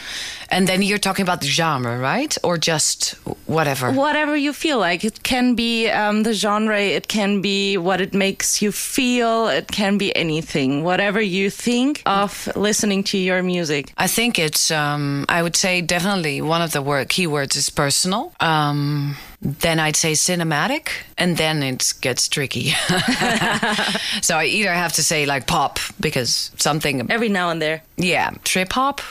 And 0.50 0.68
then 0.68 0.82
you're 0.82 0.98
talking 0.98 1.24
about 1.24 1.42
the 1.42 1.48
genre, 1.48 1.98
right? 1.98 2.38
Or 2.44 2.58
just 2.58 3.16
whatever. 3.46 3.92
whatever 3.92 4.36
you 4.36 4.54
feel 4.54 4.80
like. 4.80 5.04
It 5.04 5.24
can 5.24 5.56
be 5.56 5.90
um, 5.90 6.24
the 6.24 6.34
genre, 6.34 6.80
it 6.80 7.08
can 7.08 7.42
be 7.42 7.78
what 7.78 8.02
it 8.02 8.14
makes 8.14 8.62
you 8.62 8.72
feel, 8.72 9.48
it 9.48 9.68
can 9.68 9.98
be 9.98 10.16
anything. 10.16 10.84
Whatever 10.84 11.22
you 11.22 11.50
think 11.50 12.02
of 12.06 12.50
listening 12.56 13.04
to 13.06 13.18
your 13.18 13.44
music. 13.44 13.92
I 13.98 14.08
think 14.08 14.40
it's. 14.40 14.72
Um, 14.72 15.26
I 15.30 15.42
would 15.42 15.56
say 15.56 15.82
definitely 15.82 16.42
one 16.42 16.62
of 16.62 16.72
the 16.72 16.82
word 16.82 17.10
keywords 17.10 17.56
is 17.56 17.70
personal. 17.70 18.34
Um, 18.40 19.18
then 19.42 19.80
I'd 19.80 19.96
say 19.96 20.14
cinematic, 20.14 20.90
and 21.18 21.38
then 21.38 21.62
it 21.62 21.94
gets 22.02 22.28
tricky. 22.28 22.70
so 24.22 24.38
I 24.38 24.46
either 24.46 24.74
have 24.74 24.94
to 24.94 25.04
say 25.04 25.26
like 25.26 25.48
pop 25.48 25.80
because 26.00 26.52
something. 26.58 27.10
Every 27.12 27.30
now 27.30 27.50
and 27.50 27.62
there. 27.62 27.84
Yeah, 27.98 28.32
trip 28.44 28.74
hop. 28.74 29.02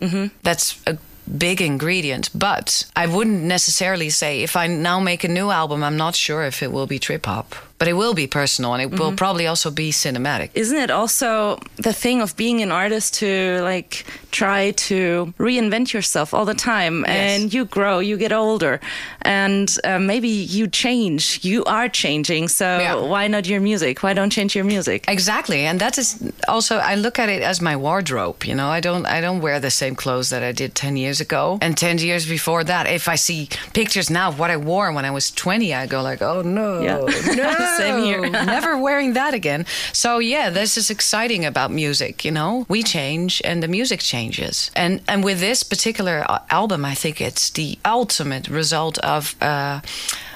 Mm-hmm. 0.00 0.36
That's 0.42 0.80
a 0.86 0.98
big 1.38 1.62
ingredient, 1.62 2.30
but 2.34 2.84
I 2.94 3.06
wouldn't 3.06 3.42
necessarily 3.42 4.10
say 4.10 4.42
if 4.42 4.56
I 4.56 4.66
now 4.66 5.00
make 5.00 5.24
a 5.24 5.28
new 5.28 5.50
album, 5.50 5.82
I'm 5.82 5.96
not 5.96 6.14
sure 6.14 6.44
if 6.44 6.62
it 6.62 6.72
will 6.72 6.86
be 6.86 6.98
trip 6.98 7.26
hop, 7.26 7.54
but 7.78 7.88
it 7.88 7.94
will 7.94 8.14
be 8.14 8.26
personal 8.26 8.72
and 8.74 8.82
it 8.82 8.98
will 8.98 9.12
probably 9.12 9.46
also 9.46 9.70
be 9.70 9.90
cinematic. 9.90 10.50
Isn't 10.54 10.78
it 10.78 10.90
also 10.90 11.58
the 11.76 11.92
thing 11.92 12.20
of 12.22 12.36
being 12.36 12.62
an 12.62 12.70
artist 12.70 13.14
to 13.14 13.60
like 13.62 14.04
try 14.30 14.70
to 14.72 15.32
reinvent 15.38 15.92
yourself 15.92 16.32
all 16.34 16.44
the 16.44 16.54
time 16.54 17.04
Yes. 17.06 17.40
and 17.40 17.54
you 17.54 17.64
grow, 17.64 17.98
you 18.00 18.16
get 18.16 18.32
older, 18.32 18.80
and 19.22 19.68
uh, 19.84 19.98
maybe 19.98 20.28
you 20.28 20.66
change. 20.66 21.40
You 21.42 21.64
are 21.64 21.88
changing, 21.88 22.48
so 22.48 22.64
Yeah. 22.78 22.94
why 22.96 23.28
not 23.28 23.46
your 23.46 23.60
music? 23.60 24.02
Why 24.02 24.12
don't 24.14 24.30
change 24.30 24.54
your 24.56 24.64
music? 24.64 25.04
Exactly, 25.08 25.60
and 25.66 25.80
that 25.80 25.98
is 25.98 26.16
also 26.48 26.76
I 26.78 26.94
look 26.96 27.18
at 27.18 27.28
it 27.28 27.42
as 27.42 27.60
my 27.60 27.76
wardrobe. 27.76 28.44
You 28.44 28.54
know, 28.54 28.68
I 28.68 28.80
don't 28.80 29.06
I 29.06 29.20
don't 29.20 29.40
wear 29.40 29.60
the 29.60 29.70
same 29.70 29.94
clothes 29.94 30.28
that 30.30 30.42
I 30.42 30.52
did 30.52 30.74
ten 30.74 30.96
years 30.96 31.20
ago, 31.20 31.58
and 31.60 31.76
ten 31.76 31.98
years 31.98 32.26
before 32.26 32.64
that. 32.64 32.86
If 32.86 33.08
I 33.08 33.16
see 33.16 33.48
pictures 33.72 34.10
now 34.10 34.28
of 34.28 34.38
what 34.38 34.50
I 34.50 34.56
wore 34.56 34.92
when 34.92 35.04
I 35.04 35.10
was 35.10 35.30
twenty, 35.30 35.72
I 35.74 35.86
go 35.86 36.02
like, 36.02 36.22
oh 36.22 36.42
no, 36.42 36.82
Yeah. 36.82 36.98
no, 37.34 37.63
Same 37.76 38.04
here. 38.04 38.20
never 38.30 38.76
wearing 38.86 39.14
that 39.14 39.34
again. 39.34 39.64
So 39.92 40.18
yeah, 40.20 40.50
this 40.50 40.76
is 40.76 40.90
exciting 40.90 41.44
about 41.44 41.70
music. 41.70 42.24
You 42.24 42.32
know, 42.32 42.64
we 42.68 42.82
change 42.82 43.40
and 43.44 43.62
the 43.62 43.68
music 43.68 44.00
changes, 44.00 44.70
and 44.76 45.00
and 45.08 45.24
with 45.24 45.40
this 45.40 45.62
particular 45.62 46.24
album, 46.50 46.84
I 46.84 46.94
think 46.94 47.20
it's 47.20 47.50
the 47.50 47.78
ultimate 47.84 48.48
result 48.48 48.98
of 48.98 49.34
uh, 49.42 49.80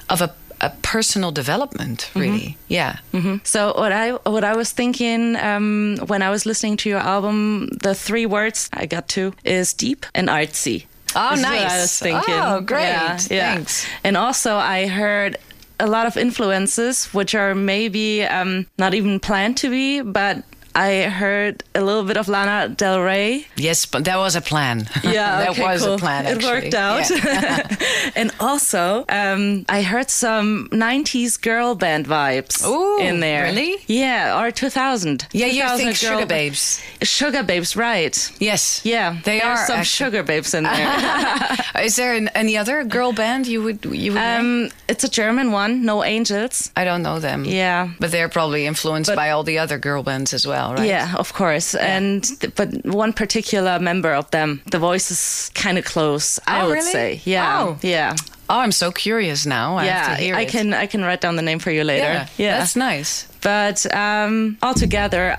of 0.09 0.21
a. 0.23 0.31
A 0.61 0.71
personal 0.83 1.31
development, 1.31 2.11
really. 2.17 2.57
Yeah. 2.69 2.97
So 3.45 3.73
what 3.79 3.93
I 3.93 4.11
what 4.29 4.43
I 4.43 4.57
was 4.57 4.73
thinking 4.73 5.37
um, 5.37 5.99
when 6.09 6.21
I 6.21 6.31
was 6.31 6.47
listening 6.47 6.77
to 6.79 6.89
your 6.89 6.99
album, 6.99 7.69
the 7.83 7.95
three 7.95 8.27
words 8.27 8.69
I 8.73 8.87
got 8.87 9.07
to 9.15 9.33
is 9.45 9.73
deep 9.73 10.05
and 10.17 10.29
artsy. 10.29 10.87
Oh, 11.15 11.31
This 11.31 11.39
is 11.39 11.45
what 11.45 11.53
nice. 11.53 11.73
I 11.73 11.81
was 11.81 11.99
thinking. 12.01 12.35
Oh, 12.35 12.61
great. 12.61 12.83
Yeah, 12.83 13.19
yeah. 13.31 13.55
Thanks. 13.55 13.87
And 14.03 14.17
also, 14.17 14.57
I 14.57 14.89
heard 14.89 15.37
a 15.81 15.87
lot 15.87 16.07
of 16.07 16.17
influences, 16.17 17.07
which 17.15 17.35
are 17.35 17.55
maybe 17.55 18.25
um, 18.25 18.67
not 18.79 18.95
even 18.95 19.21
planned 19.21 19.57
to 19.59 19.71
be, 19.71 20.01
but 20.01 20.43
I 20.75 21.03
heard 21.05 21.65
a 21.75 21.81
little 21.81 22.05
bit 22.05 22.17
of 22.17 22.29
Lana 22.29 22.69
Del 22.69 23.01
Rey. 23.01 23.47
Yes, 23.57 23.87
but 23.87 24.05
that 24.05 24.17
was 24.17 24.37
a 24.37 24.41
plan. 24.41 24.89
Yeah, 25.03 25.39
that 25.41 25.51
okay, 25.51 25.63
was 25.63 25.83
cool. 25.85 25.95
a 25.95 25.99
plan. 25.99 26.27
It 26.27 26.43
worked 26.45 26.75
out. 26.75 27.09
Yeah. 27.11 27.67
and 28.17 28.31
also, 28.41 29.05
um, 29.09 29.65
I 29.69 29.83
heard 29.83 30.11
some 30.11 30.69
'90s 30.73 31.41
girl 31.41 31.75
band 31.75 32.07
vibes 32.07 32.65
Ooh, 32.67 32.99
in 33.01 33.21
there. 33.21 33.45
really? 33.45 33.77
Yeah, 33.87 34.39
or 34.41 34.51
2000. 34.51 35.27
Yeah, 35.33 35.47
you 35.47 35.63
2000 35.63 35.77
think 35.79 36.01
girl 36.01 36.11
Sugar 36.11 36.27
ba- 36.27 36.35
Babes? 36.35 36.83
Sugababes, 37.01 37.77
right? 37.77 38.15
Yes. 38.39 38.81
Yeah, 38.85 39.19
they 39.25 39.39
there 39.41 39.49
are 39.51 39.67
some 39.67 39.79
actually- 39.81 40.11
Sugababes 40.11 40.55
in 40.55 40.65
there. 40.65 41.85
Is 41.85 41.97
there 41.97 42.15
an, 42.15 42.29
any 42.35 42.57
other 42.57 42.85
girl 42.85 43.13
band 43.13 43.47
you 43.47 43.63
would 43.63 43.85
you 43.85 44.13
would? 44.13 44.21
um, 44.23 44.69
it's 44.89 45.05
a 45.05 45.09
German 45.11 45.53
one, 45.53 45.85
No 45.85 46.05
Angels. 46.05 46.71
I 46.77 46.85
don't 46.85 47.03
know 47.03 47.19
them. 47.21 47.45
Yeah. 47.45 47.89
but 48.01 48.11
they're 48.11 48.29
probably 48.29 48.67
influenced 48.67 49.11
But- 49.11 49.17
by 49.17 49.31
all 49.31 49.45
the 49.45 49.59
other 49.59 49.79
girl 49.79 50.03
bands 50.03 50.33
as 50.35 50.45
well, 50.47 50.58
right? 50.67 50.87
Yeah, 50.89 51.15
of 51.17 51.33
course. 51.33 51.75
And 51.75 52.23
th- 52.41 52.55
but 52.55 52.69
one 52.85 53.13
particular 53.13 53.79
member 53.79 54.13
of 54.15 54.31
them, 54.31 54.61
the 54.71 54.79
voice 54.79 55.11
is 55.11 55.51
kind 55.55 55.79
of 55.79 55.85
close. 55.85 56.39
I 56.47 56.61
Oh, 56.61 56.67
would 56.69 56.75
really? 56.75 56.93
say. 56.93 57.21
Yeah, 57.25 57.63
Oh. 57.63 57.79
yeah, 57.83 58.15
Oh, 58.51 58.61
I'm 58.61 58.73
so 58.73 58.91
curious 58.91 59.45
now. 59.47 59.77
I 59.77 59.85
yeah. 59.85 59.93
have 60.09 60.17
to 60.17 60.23
hear 60.25 60.35
I 60.35 60.41
it. 60.43 60.49
can 60.49 60.73
I 60.73 60.87
can 60.87 61.03
write 61.05 61.21
down 61.21 61.37
the 61.37 61.43
name 61.43 61.59
for 61.59 61.71
you 61.71 61.85
later. 61.85 62.13
Yeah, 62.13 62.27
yeah. 62.39 62.59
that's 62.59 62.77
nice. 62.77 63.27
But 63.43 63.87
um, 63.95 64.59
altogether, 64.63 65.37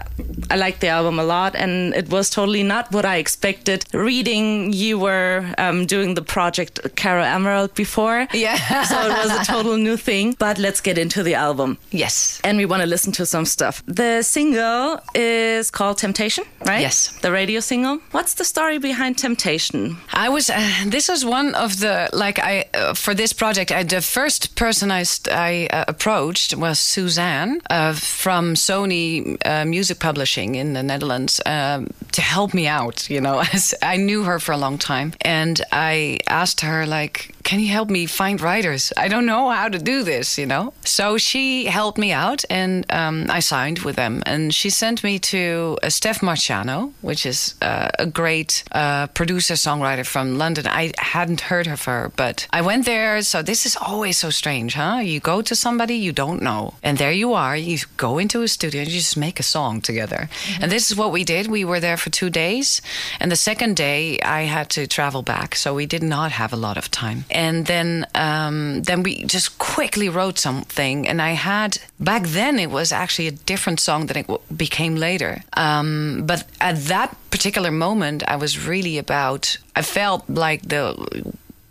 I 0.50 0.56
liked 0.56 0.80
the 0.82 0.88
album 0.88 1.20
a 1.20 1.24
lot, 1.24 1.56
and 1.56 1.94
it 1.96 2.10
was 2.10 2.30
totally 2.30 2.64
not 2.64 2.92
what 2.92 3.06
I 3.06 3.18
expected. 3.18 3.86
Reading 3.94 4.74
you 4.74 4.98
were 5.00 5.54
um, 5.58 5.86
doing 5.86 6.16
the 6.16 6.22
project 6.22 6.80
Caro 6.96 7.24
Emerald 7.24 7.74
before, 7.76 8.28
Yeah. 8.34 8.58
so 8.84 8.96
it 9.02 9.18
was 9.26 9.32
a 9.42 9.46
total 9.52 9.78
new 9.78 9.98
thing. 9.98 10.36
But 10.40 10.58
let's 10.58 10.82
get 10.82 10.98
into 10.98 11.24
the 11.24 11.36
album. 11.36 11.78
Yes. 11.92 12.40
And 12.44 12.58
we 12.58 12.66
want 12.66 12.82
to 12.82 12.88
listen 12.88 13.12
to 13.14 13.26
some 13.26 13.46
stuff. 13.46 13.84
The 13.86 14.22
single 14.24 15.00
is 15.16 15.72
called 15.72 15.98
Temptation, 15.98 16.44
right? 16.66 16.82
Yes. 16.82 17.10
The 17.22 17.32
radio 17.32 17.60
single. 17.60 18.00
What's 18.12 18.34
the 18.36 18.46
story 18.46 18.78
behind 18.80 19.18
Temptation? 19.18 19.98
I 20.14 20.30
was. 20.30 20.50
Uh, 20.50 20.62
this 20.88 21.10
was 21.10 21.24
one 21.26 21.56
of 21.56 21.80
the 21.80 22.10
like 22.14 22.40
I 22.40 22.66
uh, 22.74 22.94
for 22.94 23.14
this 23.14 23.34
project. 23.34 23.72
I, 23.72 23.84
the 23.84 24.02
first 24.02 24.56
person 24.56 24.92
I 24.92 25.04
I 25.32 25.68
uh, 25.72 25.86
approached 25.88 26.56
was 26.56 26.80
Suzanne 26.80 27.62
uh, 27.70 27.89
from 27.94 28.56
Sony 28.56 29.38
uh, 29.46 29.66
Music 29.66 30.00
Publishing 30.00 30.56
in 30.56 30.74
the 30.74 30.84
Netherlands 30.84 31.42
um, 31.46 31.88
to 32.12 32.22
help 32.22 32.54
me 32.54 32.68
out. 32.68 33.10
You 33.10 33.22
know, 33.22 33.44
I 33.82 33.98
knew 33.98 34.24
her 34.24 34.40
for 34.40 34.52
a 34.52 34.58
long 34.58 34.78
time, 34.78 35.14
and 35.22 35.62
I 35.72 36.20
asked 36.28 36.62
her 36.62 36.86
like, 36.86 37.34
"Can 37.50 37.60
you 37.60 37.72
help 37.80 37.90
me 37.90 38.06
find 38.06 38.38
writers? 38.42 38.94
I 39.06 39.08
don't 39.12 39.26
know 39.26 39.50
how 39.50 39.70
to 39.76 39.80
do 39.94 40.04
this." 40.04 40.38
You 40.42 40.48
know, 40.54 40.66
so 40.84 41.18
she 41.18 41.66
helped 41.80 41.98
me 42.06 42.12
out, 42.26 42.42
and 42.50 42.86
um, 43.02 43.18
I 43.38 43.42
signed 43.42 43.80
with 43.86 43.96
them, 43.96 44.22
and 44.32 44.54
she 44.60 44.70
sent 44.70 45.04
me 45.04 45.14
to 45.34 45.42
uh, 45.82 45.90
Steph 45.90 46.22
Marziano, 46.22 46.92
which 47.10 47.26
is 47.26 47.56
uh, 47.62 47.90
a 48.06 48.06
great 48.06 48.52
uh, 48.82 49.08
producer 49.20 49.56
songwriter 49.56 50.06
from 50.06 50.38
London. 50.44 50.66
I 50.68 50.92
hadn't 51.16 51.42
heard 51.52 51.68
of 51.76 51.80
her, 51.90 52.12
but 52.16 52.48
I 52.60 52.62
went 52.70 52.86
there. 52.86 53.22
So 53.32 53.42
this 53.42 53.66
is 53.66 53.76
always 53.90 54.18
so 54.24 54.30
strange, 54.30 54.72
huh? 54.82 55.00
You 55.12 55.20
go 55.20 55.42
to 55.42 55.56
somebody 55.56 55.96
you 55.96 56.14
don't 56.24 56.42
know, 56.50 56.62
and 56.84 56.98
there 56.98 57.16
you 57.24 57.30
are. 57.34 57.58
You 57.58 57.78
go 57.98 58.20
into 58.20 58.44
a 58.44 58.48
studio 58.48 58.82
and 58.82 58.92
you 58.92 59.00
just 59.00 59.18
make 59.18 59.40
a 59.40 59.50
song 59.56 59.82
together. 59.82 60.22
And 60.62 60.72
this 60.72 60.86
is 60.92 60.98
what 60.98 61.12
we 61.18 61.24
did. 61.24 61.48
We 61.48 61.66
were 61.66 61.82
there 61.88 61.98
for 61.98 62.12
two 62.12 62.30
days, 62.30 62.82
and 63.20 63.32
the 63.32 63.42
second 63.50 63.74
day 63.76 64.20
I 64.40 64.42
had 64.56 64.68
to 64.76 64.82
travel 64.88 65.24
back, 65.24 65.56
so 65.56 65.68
we 65.74 65.88
did 65.96 66.04
not 66.04 66.32
have 66.32 66.54
a 66.54 66.62
lot 66.68 66.78
of 66.78 66.86
time. 66.92 67.20
And 67.32 67.39
then 67.66 68.06
um, 68.16 68.84
then 68.84 69.04
we 69.04 69.24
just 69.24 69.58
quickly 69.60 70.10
wrote 70.10 70.38
something, 70.40 71.08
and 71.08 71.22
I 71.22 71.36
had 71.36 71.78
back 72.00 72.24
then 72.28 72.60
it 72.60 72.70
was 72.70 72.92
actually 72.92 73.28
a 73.28 73.38
different 73.46 73.80
song 73.80 74.08
than 74.08 74.18
it 74.18 74.28
w- 74.28 74.42
became 74.56 74.96
later. 74.96 75.44
Um, 75.54 76.24
but 76.26 76.44
at 76.60 76.76
that 76.88 77.16
particular 77.30 77.72
moment, 77.72 78.24
I 78.28 78.36
was 78.36 78.68
really 78.68 78.98
about. 78.98 79.58
I 79.76 79.82
felt 79.82 80.30
like 80.30 80.62
the 80.68 80.96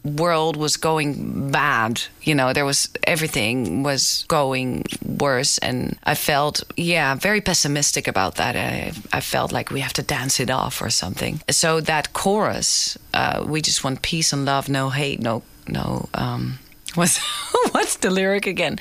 world 0.04 0.56
was 0.56 0.76
going 0.76 1.50
bad 1.50 2.00
you 2.22 2.34
know 2.34 2.52
there 2.52 2.64
was 2.64 2.88
everything 3.04 3.82
was 3.82 4.24
going 4.28 4.84
worse. 5.04 5.58
And 5.58 5.98
i 6.04 6.14
felt 6.14 6.62
yeah 6.76 7.14
very 7.14 7.40
pessimistic 7.40 8.08
about 8.08 8.36
that. 8.36 8.56
I, 8.56 8.92
I 9.12 9.20
felt 9.20 9.52
like 9.52 9.70
we 9.70 9.80
have 9.80 9.92
to 9.94 10.02
dance 10.02 10.40
it 10.40 10.50
off 10.50 10.80
or 10.82 10.90
something. 10.90 11.40
So 11.50 11.80
that 11.80 12.12
chorus 12.12 12.98
uh, 13.14 13.44
we 13.46 13.60
just 13.60 13.84
want 13.84 14.02
peace 14.02 14.32
and 14.32 14.44
love 14.44 14.68
no 14.68 14.90
hate 14.90 15.20
no 15.20 15.42
no 15.66 16.08
um, 16.14 16.58
What's 16.94 17.18
what's 17.72 17.96
the 17.96 18.10
lyric 18.10 18.46
again? 18.46 18.78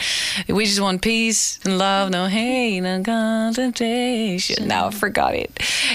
We 0.47 0.65
just 0.65 0.79
want 0.79 1.01
peace 1.01 1.59
and 1.65 1.77
love, 1.77 2.09
no 2.09 2.25
hate, 2.25 2.81
no 2.81 3.03
contemplation. 3.03 4.67
Now 4.67 4.87
I 4.87 4.91
forgot 4.91 5.35
it. 5.35 5.51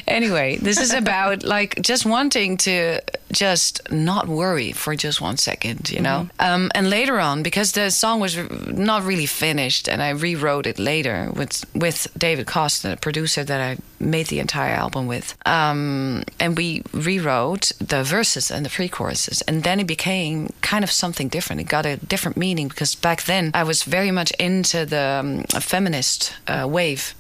Anyway, 0.07 0.57
this 0.57 0.79
is 0.81 0.93
about 0.93 1.43
like 1.57 1.81
just 1.81 2.05
wanting 2.05 2.57
to 2.59 3.01
just 3.33 3.91
not 3.91 4.29
worry 4.29 4.73
for 4.73 4.95
just 4.95 5.21
one 5.21 5.37
second, 5.37 5.91
you 5.91 6.01
know. 6.01 6.29
Um, 6.39 6.71
and 6.75 6.91
later 6.91 7.19
on, 7.19 7.43
because 7.43 7.73
the 7.73 7.91
song 7.91 8.21
was 8.21 8.37
not 8.69 9.05
really 9.05 9.27
finished, 9.27 9.89
and 9.89 10.03
I 10.03 10.11
rewrote 10.11 10.67
it 10.67 10.79
later 10.79 11.31
with 11.35 11.65
with 11.75 12.09
David 12.17 12.47
Kosten, 12.47 12.91
the 12.91 12.97
producer 12.97 13.43
that 13.45 13.61
I 13.61 13.79
made 13.99 14.27
the 14.27 14.41
entire 14.41 14.75
album 14.75 15.07
with, 15.07 15.37
um, 15.47 16.25
and 16.39 16.57
we 16.57 16.83
rewrote 16.93 17.73
the 17.79 18.03
verses 18.03 18.51
and 18.51 18.67
the 18.67 18.71
pre-choruses, 18.71 19.43
and 19.43 19.63
then 19.63 19.81
it 19.81 19.87
became 19.87 20.51
kind 20.61 20.85
of 20.85 20.91
something 20.91 21.29
different. 21.29 21.61
It 21.61 21.69
got 21.69 21.87
a 21.87 21.99
different 22.07 22.37
meaning 22.37 22.69
because 22.69 22.95
back 22.95 23.23
then 23.25 23.51
I 23.55 23.65
was 23.65 23.83
very 23.83 24.11
much 24.11 24.31
into 24.39 24.87
the 24.87 25.21
um, 25.21 25.45
feminist 25.61 26.35
uh, 26.47 26.67
wave, 26.69 27.15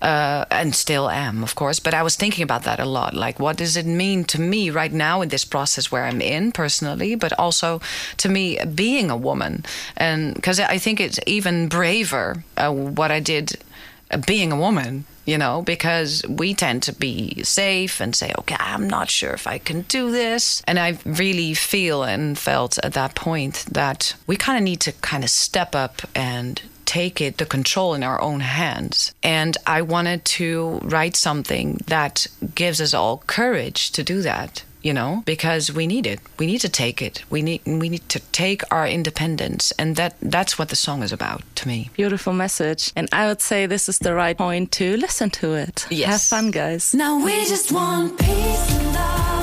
uh, 0.00 0.44
and 0.50 0.74
still 0.74 1.08
am, 1.08 1.42
of 1.42 1.54
course. 1.54 1.80
But 1.80 1.94
I 1.94 2.02
was 2.02 2.16
thinking 2.16 2.42
about 2.42 2.64
that 2.64 2.80
a 2.80 2.84
lot. 2.84 3.14
Like, 3.14 3.38
what 3.38 3.56
does 3.56 3.76
it 3.76 3.86
mean 3.86 4.24
to 4.24 4.40
me 4.40 4.70
right 4.70 4.92
now 4.92 5.22
in 5.22 5.28
this 5.28 5.44
process 5.44 5.92
where 5.92 6.04
I'm 6.04 6.20
in 6.20 6.52
personally, 6.52 7.14
but 7.14 7.32
also 7.38 7.80
to 8.18 8.28
me 8.28 8.58
being 8.74 9.10
a 9.10 9.16
woman, 9.16 9.64
and 9.96 10.34
because 10.34 10.60
I 10.60 10.78
think 10.78 11.00
it's 11.00 11.18
even 11.26 11.68
braver 11.68 12.44
uh, 12.56 12.72
what 12.72 13.10
I 13.10 13.20
did 13.20 13.62
uh, 14.10 14.18
being 14.26 14.52
a 14.52 14.56
woman 14.56 15.04
you 15.24 15.38
know, 15.38 15.62
because 15.62 16.22
we 16.28 16.54
tend 16.54 16.82
to 16.84 16.92
be 16.92 17.42
safe 17.44 18.00
and 18.00 18.14
say, 18.14 18.32
okay, 18.38 18.56
I'm 18.58 18.88
not 18.88 19.10
sure 19.10 19.30
if 19.30 19.46
I 19.46 19.58
can 19.58 19.82
do 19.82 20.10
this. 20.10 20.62
And 20.66 20.78
I 20.78 20.98
really 21.04 21.54
feel 21.54 22.02
and 22.02 22.38
felt 22.38 22.78
at 22.78 22.94
that 22.94 23.14
point 23.14 23.66
that 23.70 24.14
we 24.26 24.36
kind 24.36 24.58
of 24.58 24.64
need 24.64 24.80
to 24.80 24.92
kind 24.92 25.24
of 25.24 25.30
step 25.30 25.74
up 25.74 26.02
and 26.14 26.60
take 26.84 27.20
it 27.20 27.38
the 27.38 27.46
control 27.46 27.94
in 27.94 28.02
our 28.02 28.20
own 28.20 28.40
hands 28.40 29.14
and 29.22 29.56
i 29.66 29.80
wanted 29.80 30.22
to 30.24 30.78
write 30.82 31.16
something 31.16 31.78
that 31.86 32.26
gives 32.54 32.80
us 32.80 32.92
all 32.92 33.22
courage 33.26 33.92
to 33.92 34.02
do 34.02 34.20
that 34.20 34.62
you 34.82 34.92
know 34.92 35.22
because 35.24 35.72
we 35.72 35.86
need 35.86 36.06
it 36.06 36.20
we 36.38 36.46
need 36.46 36.60
to 36.60 36.68
take 36.68 37.00
it 37.00 37.24
we 37.30 37.42
need 37.42 37.60
we 37.66 37.88
need 37.88 38.08
to 38.08 38.20
take 38.32 38.62
our 38.70 38.86
independence 38.86 39.72
and 39.78 39.96
that 39.96 40.14
that's 40.20 40.58
what 40.58 40.68
the 40.68 40.76
song 40.76 41.02
is 41.02 41.12
about 41.12 41.42
to 41.54 41.68
me 41.68 41.90
Beautiful 42.02 42.32
message. 42.32 42.92
And 42.96 43.08
I 43.12 43.26
would 43.28 43.40
say 43.40 43.66
this 43.66 43.88
is 43.88 43.98
the 43.98 44.14
right 44.14 44.36
point 44.36 44.72
to 44.72 44.96
listen 44.96 45.30
to 45.30 45.54
it. 45.54 45.86
Yes. 45.90 46.08
Have 46.10 46.22
fun, 46.22 46.50
guys. 46.50 46.94
Now 46.94 47.24
we 47.24 47.32
just 47.46 47.70
want 47.72 48.18
peace 48.18 48.70
and 48.76 48.94
love, 48.94 49.41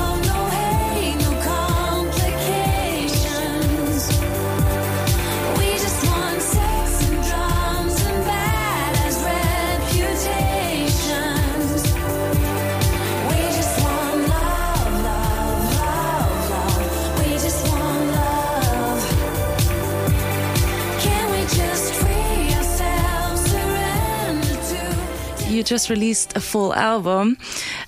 You 25.60 25.64
just 25.64 25.90
released 25.90 26.34
a 26.38 26.40
full 26.40 26.72
album. 26.74 27.36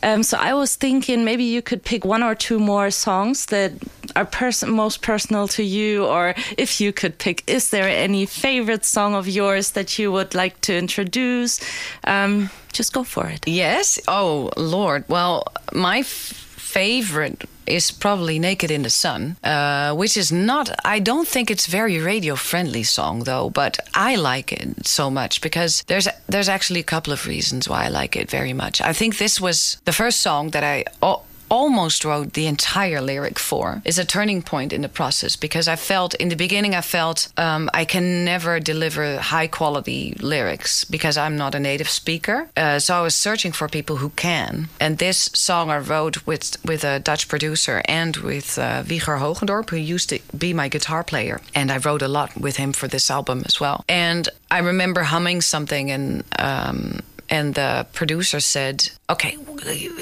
Um, 0.03 0.23
so 0.23 0.37
I 0.37 0.53
was 0.53 0.77
thinking 0.77 1.25
maybe 1.25 1.45
you 1.45 1.63
could 1.63 1.83
pick 1.83 2.05
one 2.05 2.23
or 2.23 2.35
two 2.35 2.59
more 2.59 2.91
songs 2.91 3.47
that 3.47 3.73
are 4.15 4.27
pers- 4.27 4.63
most 4.63 5.01
personal 5.01 5.49
to 5.49 5.63
you, 5.63 6.05
or 6.05 6.35
if 6.59 6.83
you 6.83 6.93
could 6.93 7.17
pick, 7.17 7.43
is 7.47 7.71
there 7.71 7.89
any 7.89 8.27
favorite 8.27 8.85
song 8.85 9.15
of 9.15 9.27
yours 9.27 9.71
that 9.71 9.99
you 9.99 10.13
would 10.13 10.35
like 10.35 10.61
to 10.61 10.77
introduce? 10.77 11.61
Um, 12.05 12.51
just 12.75 12.93
go 12.93 13.05
for 13.05 13.27
it. 13.27 13.49
Yes. 13.49 13.99
Oh, 14.07 14.51
Lord. 14.59 15.05
Well, 15.09 15.45
my 15.73 16.03
favorite 16.03 17.49
is 17.67 17.91
probably 17.91 18.39
Naked 18.39 18.71
in 18.71 18.83
the 18.83 18.91
Sun, 18.91 19.37
uh, 19.45 19.95
which 19.95 20.17
is 20.17 20.33
not, 20.33 20.71
I 20.85 20.99
don't 20.99 21.29
think 21.29 21.51
it's 21.51 21.67
very 21.67 21.99
radio 21.99 22.35
friendly 22.37 22.83
song 22.83 23.25
though, 23.25 23.51
but 23.51 23.79
I 23.95 24.17
like 24.17 24.53
it 24.53 24.87
so 24.87 25.11
much 25.11 25.41
because 25.41 25.83
there's, 25.87 26.09
there's 26.29 26.49
actually 26.49 26.81
a 26.81 26.85
couple 26.85 27.13
of 27.13 27.27
reasons 27.27 27.69
why 27.69 27.85
I 27.85 27.89
like 27.89 28.17
it 28.17 28.31
very 28.31 28.53
much. 28.53 28.81
I 28.81 28.93
think 28.93 29.19
this 29.19 29.41
was 29.41 29.79
the 29.85 29.93
first 29.93 30.21
song 30.21 30.51
that 30.51 30.65
I, 30.65 30.85
al- 31.03 31.25
almost 31.53 32.03
wrote 32.03 32.33
the 32.33 32.47
entire 32.47 33.03
lyric 33.03 33.39
for 33.39 33.83
is 33.85 33.99
a 33.99 34.07
turning 34.07 34.41
point 34.43 34.73
in 34.73 34.81
the 34.81 34.89
process 34.89 35.37
because 35.37 35.69
I 35.69 35.77
felt 35.77 36.15
in 36.15 36.31
the 36.31 36.37
beginning 36.37 36.75
I 36.75 36.81
felt 36.81 37.29
um, 37.37 37.69
I 37.75 37.85
can 37.85 38.25
never 38.25 38.59
deliver 38.59 39.19
high 39.19 39.49
quality 39.49 40.17
lyrics 40.19 40.85
because 40.87 41.19
I'm 41.19 41.37
not 41.37 41.55
a 41.55 41.61
native 41.61 41.91
speaker. 41.91 42.49
Uh, 42.57 42.79
so 42.79 42.95
I 42.95 43.03
was 43.03 43.15
searching 43.15 43.53
for 43.53 43.69
people 43.69 43.97
who 43.97 44.09
can, 44.11 44.69
and 44.81 44.97
this 44.97 45.31
song 45.35 45.71
I 45.71 45.79
wrote 45.79 46.27
with 46.27 46.57
with 46.65 46.85
a 46.85 47.01
Dutch 47.01 47.29
producer 47.29 47.83
and 47.85 48.17
with 48.17 48.59
uh, 48.59 48.83
Wieger 48.85 49.19
Hogendorp 49.19 49.69
who 49.69 49.77
used 49.77 50.09
to 50.09 50.21
be 50.37 50.55
my 50.55 50.69
guitar 50.69 51.05
player, 51.05 51.41
and 51.55 51.71
I 51.71 51.77
wrote 51.77 52.01
a 52.03 52.09
lot 52.09 52.35
with 52.35 52.57
him 52.57 52.73
for 52.73 52.89
this 52.89 53.11
album 53.11 53.43
as 53.45 53.61
well. 53.61 53.85
And 53.89 54.27
I 54.51 54.61
remember 54.61 55.03
humming 55.03 55.43
something 55.43 55.91
and. 55.91 56.25
Um, 56.39 57.01
and 57.29 57.55
the 57.55 57.87
producer 57.93 58.41
said, 58.41 58.91
"Okay, 59.09 59.37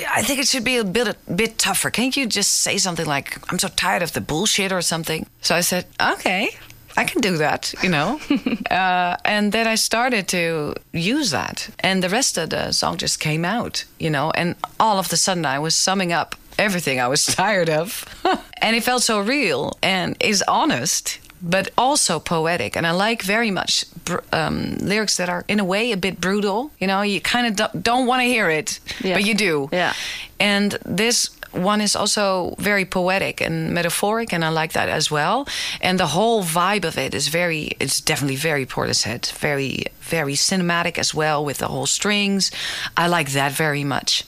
I 0.09 0.23
think 0.23 0.41
it 0.41 0.49
should 0.49 0.65
be 0.65 0.77
a 0.77 0.85
bit 0.85 1.09
a 1.09 1.17
bit 1.33 1.59
tougher. 1.59 1.91
Can't 1.91 2.17
you 2.17 2.27
just 2.27 2.51
say 2.63 2.79
something 2.79 3.07
like, 3.07 3.39
"I'm 3.51 3.59
so 3.59 3.69
tired 3.69 4.03
of 4.03 4.13
the 4.13 4.21
bullshit" 4.21 4.73
or 4.73 4.83
something?" 4.83 5.27
So 5.41 5.55
I 5.55 5.63
said, 5.63 5.85
"Okay." 6.01 6.51
I 6.97 7.05
can 7.05 7.21
do 7.21 7.37
that, 7.37 7.73
you 7.83 7.89
know. 7.89 8.21
uh, 8.71 9.17
and 9.25 9.53
then 9.53 9.67
I 9.67 9.77
started 9.77 10.27
to 10.29 10.75
use 10.93 11.31
that, 11.31 11.71
and 11.79 12.03
the 12.03 12.09
rest 12.09 12.37
of 12.37 12.51
the 12.51 12.73
song 12.73 12.97
just 12.97 13.21
came 13.21 13.45
out, 13.45 13.85
you 13.99 14.11
know. 14.11 14.33
And 14.33 14.57
all 14.79 14.99
of 14.99 15.13
a 15.13 15.17
sudden, 15.17 15.47
I 15.47 15.59
was 15.61 15.75
summing 15.75 16.13
up 16.13 16.35
everything 16.59 17.01
I 17.01 17.09
was 17.09 17.25
tired 17.43 17.71
of, 17.71 18.05
and 18.63 18.77
it 18.77 18.83
felt 18.83 19.03
so 19.03 19.21
real 19.21 19.79
and 19.83 20.17
is 20.21 20.43
honest 20.49 21.20
but 21.43 21.71
also 21.77 22.19
poetic. 22.21 22.77
And 22.77 22.87
I 22.87 22.91
like 22.91 23.23
very 23.23 23.51
much 23.51 23.85
br- 24.05 24.19
um, 24.33 24.77
lyrics 24.81 25.17
that 25.17 25.29
are, 25.29 25.45
in 25.49 25.61
a 25.61 25.65
way, 25.65 25.93
a 25.93 25.97
bit 25.97 26.21
brutal. 26.21 26.71
You 26.79 26.87
know, 26.87 27.03
you 27.03 27.21
kind 27.21 27.47
of 27.47 27.57
don't, 27.57 27.83
don't 27.83 28.07
want 28.07 28.21
to 28.21 28.27
hear 28.27 28.51
it, 28.51 28.79
Yeah. 29.03 29.15
but 29.15 29.25
you 29.25 29.35
do. 29.35 29.69
Yeah. 29.73 29.93
And 30.39 30.73
this 30.85 31.31
one 31.53 31.81
is 31.81 31.97
also 31.97 32.55
very 32.59 32.85
poetic 32.85 33.41
and 33.41 33.73
metaphoric, 33.75 34.33
and 34.33 34.45
I 34.45 34.51
like 34.51 34.73
that 34.75 34.89
as 34.89 35.11
well. 35.11 35.49
And 35.81 35.99
the 35.99 36.07
whole 36.09 36.45
vibe 36.45 36.85
of 36.85 36.97
it 36.97 37.15
is 37.15 37.29
very, 37.29 37.73
it's 37.81 38.01
definitely 38.01 38.37
very 38.37 38.67
Portishead, 38.67 39.33
very, 39.33 39.87
very 40.01 40.35
cinematic 40.35 40.97
as 40.99 41.13
well 41.15 41.45
with 41.45 41.59
the 41.59 41.67
whole 41.67 41.87
strings. 41.87 42.51
I 42.97 43.09
like 43.09 43.31
that 43.33 43.53
very 43.53 43.83
much. 43.85 44.25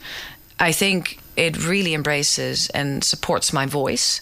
I 0.58 0.72
think 0.72 1.18
it 1.36 1.66
really 1.66 1.94
embraces 1.94 2.68
and 2.70 3.02
supports 3.04 3.52
my 3.52 3.66
voice. 3.66 4.20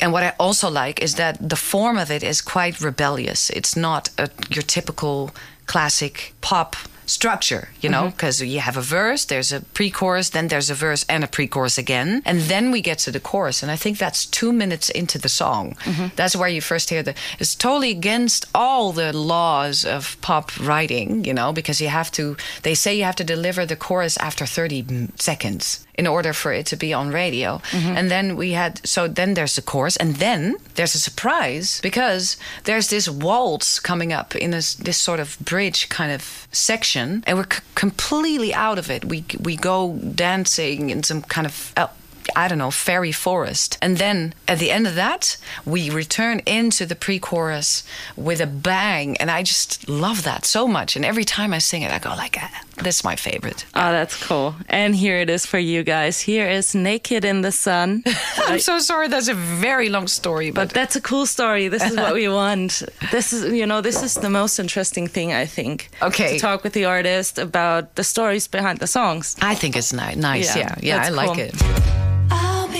And 0.00 0.12
what 0.12 0.22
I 0.22 0.34
also 0.38 0.70
like 0.70 1.02
is 1.02 1.14
that 1.14 1.36
the 1.48 1.56
form 1.56 1.98
of 1.98 2.10
it 2.10 2.22
is 2.22 2.40
quite 2.40 2.80
rebellious. 2.80 3.50
It's 3.50 3.76
not 3.76 4.10
a, 4.18 4.30
your 4.50 4.62
typical 4.62 5.30
classic 5.66 6.34
pop 6.40 6.76
structure, 7.06 7.68
you 7.80 7.88
know, 7.88 8.02
mm-hmm. 8.02 8.10
because 8.10 8.40
you 8.42 8.60
have 8.60 8.76
a 8.76 8.82
verse, 8.82 9.24
there's 9.24 9.52
a 9.52 9.60
pre 9.60 9.90
chorus, 9.90 10.30
then 10.30 10.48
there's 10.48 10.70
a 10.70 10.74
verse 10.74 11.04
and 11.08 11.24
a 11.24 11.28
pre 11.28 11.46
chorus 11.46 11.78
again. 11.78 12.22
And 12.24 12.40
then 12.42 12.70
we 12.70 12.80
get 12.80 12.98
to 13.00 13.10
the 13.10 13.20
chorus. 13.20 13.62
And 13.62 13.70
I 13.70 13.76
think 13.76 13.98
that's 13.98 14.26
two 14.26 14.52
minutes 14.52 14.90
into 14.90 15.18
the 15.18 15.28
song. 15.28 15.76
Mm-hmm. 15.84 16.08
That's 16.16 16.36
where 16.36 16.48
you 16.48 16.60
first 16.60 16.90
hear 16.90 17.02
the. 17.02 17.14
It's 17.38 17.54
totally 17.54 17.90
against 17.90 18.46
all 18.54 18.92
the 18.92 19.12
laws 19.16 19.84
of 19.84 20.16
pop 20.20 20.58
writing, 20.60 21.24
you 21.24 21.32
know, 21.32 21.52
because 21.52 21.80
you 21.80 21.88
have 21.88 22.10
to, 22.12 22.36
they 22.62 22.74
say 22.74 22.96
you 22.96 23.04
have 23.04 23.16
to 23.16 23.24
deliver 23.24 23.64
the 23.64 23.76
chorus 23.76 24.16
after 24.18 24.44
30 24.44 25.08
seconds 25.16 25.85
in 25.98 26.06
order 26.06 26.32
for 26.32 26.52
it 26.52 26.66
to 26.66 26.76
be 26.76 26.92
on 26.92 27.10
radio. 27.10 27.58
Mm-hmm. 27.70 27.96
And 27.96 28.10
then 28.10 28.36
we 28.36 28.52
had, 28.52 28.86
so 28.86 29.08
then 29.08 29.34
there's 29.34 29.56
the 29.56 29.62
chorus, 29.62 29.96
and 29.96 30.16
then 30.16 30.56
there's 30.74 30.94
a 30.94 31.00
surprise 31.00 31.80
because 31.82 32.36
there's 32.64 32.88
this 32.88 33.08
waltz 33.08 33.80
coming 33.80 34.12
up 34.12 34.34
in 34.36 34.50
this, 34.50 34.74
this 34.74 34.98
sort 34.98 35.20
of 35.20 35.38
bridge 35.40 35.88
kind 35.88 36.12
of 36.12 36.46
section, 36.52 37.22
and 37.26 37.38
we're 37.38 37.50
c- 37.50 37.62
completely 37.74 38.52
out 38.54 38.78
of 38.78 38.90
it. 38.90 39.04
We, 39.04 39.24
we 39.40 39.56
go 39.56 39.98
dancing 40.14 40.90
in 40.90 41.02
some 41.02 41.22
kind 41.22 41.46
of. 41.46 41.72
Uh, 41.76 41.88
I 42.36 42.48
don't 42.48 42.58
know, 42.58 42.70
fairy 42.70 43.12
forest. 43.12 43.78
And 43.80 43.96
then 43.96 44.34
at 44.46 44.58
the 44.58 44.70
end 44.70 44.86
of 44.86 44.94
that, 44.94 45.38
we 45.64 45.88
return 45.90 46.40
into 46.46 46.84
the 46.86 46.94
pre 46.94 47.18
chorus 47.18 47.82
with 48.14 48.40
a 48.42 48.46
bang. 48.46 49.16
And 49.16 49.30
I 49.30 49.42
just 49.42 49.88
love 49.88 50.22
that 50.24 50.44
so 50.44 50.68
much. 50.68 50.96
And 50.96 51.04
every 51.04 51.24
time 51.24 51.54
I 51.54 51.58
sing 51.60 51.82
it, 51.82 51.90
I 51.90 51.98
go 51.98 52.10
like, 52.10 52.36
ah, 52.38 52.50
that's 52.84 53.02
my 53.02 53.16
favorite. 53.16 53.64
Oh, 53.74 53.90
that's 53.90 54.16
cool. 54.28 54.54
And 54.68 54.94
here 54.94 55.16
it 55.16 55.30
is 55.30 55.46
for 55.46 55.58
you 55.58 55.82
guys. 55.82 56.20
Here 56.20 56.46
is 56.46 56.74
Naked 56.74 57.24
in 57.24 57.40
the 57.40 57.52
Sun. 57.52 58.04
I'm 58.48 58.58
so 58.60 58.78
sorry. 58.80 59.08
That's 59.08 59.28
a 59.28 59.34
very 59.34 59.88
long 59.88 60.06
story, 60.08 60.50
But 60.50 60.68
but, 60.68 60.74
that's 60.74 60.96
a 60.96 61.00
cool 61.00 61.24
story. 61.26 61.68
This 61.68 61.82
is 61.82 61.96
what 61.96 62.12
we 62.14 62.28
want. 62.42 62.82
This 63.10 63.32
is, 63.32 63.50
you 63.52 63.66
know, 63.66 63.80
this 63.80 64.02
is 64.02 64.14
the 64.14 64.30
most 64.30 64.58
interesting 64.58 65.08
thing, 65.08 65.32
I 65.32 65.46
think. 65.46 65.88
Okay. 66.02 66.34
To 66.34 66.38
talk 66.38 66.64
with 66.64 66.74
the 66.74 66.84
artist 66.84 67.38
about 67.38 67.94
the 67.94 68.04
stories 68.04 68.46
behind 68.48 68.78
the 68.78 68.86
songs. 68.86 69.36
I 69.40 69.54
think 69.54 69.74
it's 69.76 69.92
ni- 69.92 70.16
nice. 70.16 70.54
Yeah, 70.54 70.62
Yeah, 70.62 70.74
yeah, 70.82 70.96
I 70.96 71.10
that's 71.10 71.16
like 71.16 71.38
it. 71.38 72.05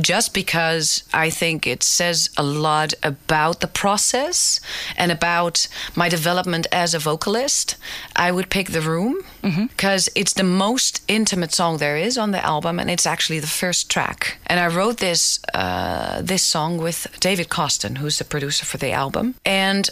just 0.00 0.32
because 0.32 1.04
I 1.12 1.30
think 1.30 1.66
it 1.66 1.82
says 1.82 2.30
a 2.36 2.42
lot 2.42 2.94
about 3.02 3.60
the 3.60 3.66
process 3.66 4.60
and 4.96 5.12
about 5.12 5.68
my 5.94 6.08
development 6.08 6.66
as 6.72 6.94
a 6.94 6.98
vocalist, 6.98 7.76
I 8.16 8.32
would 8.32 8.48
pick 8.48 8.70
The 8.70 8.80
Room 8.80 9.22
because 9.42 10.08
it's 10.14 10.32
the 10.34 10.44
most 10.44 11.02
intimate 11.08 11.52
song 11.52 11.78
there 11.78 11.96
is 11.96 12.16
on 12.16 12.30
the 12.30 12.44
album, 12.44 12.78
and 12.78 12.90
it's 12.90 13.06
actually 13.06 13.40
the 13.40 13.46
first 13.46 13.90
track. 13.90 14.38
And 14.46 14.60
I 14.60 14.68
wrote 14.68 14.98
this 14.98 15.40
uh, 15.54 16.22
this 16.22 16.42
song 16.42 16.78
with 16.78 17.06
David 17.20 17.48
Kosten, 17.48 17.98
who's 17.98 18.18
the 18.18 18.24
producer 18.24 18.64
for 18.64 18.78
the 18.78 18.92
album, 18.92 19.34
and 19.44 19.90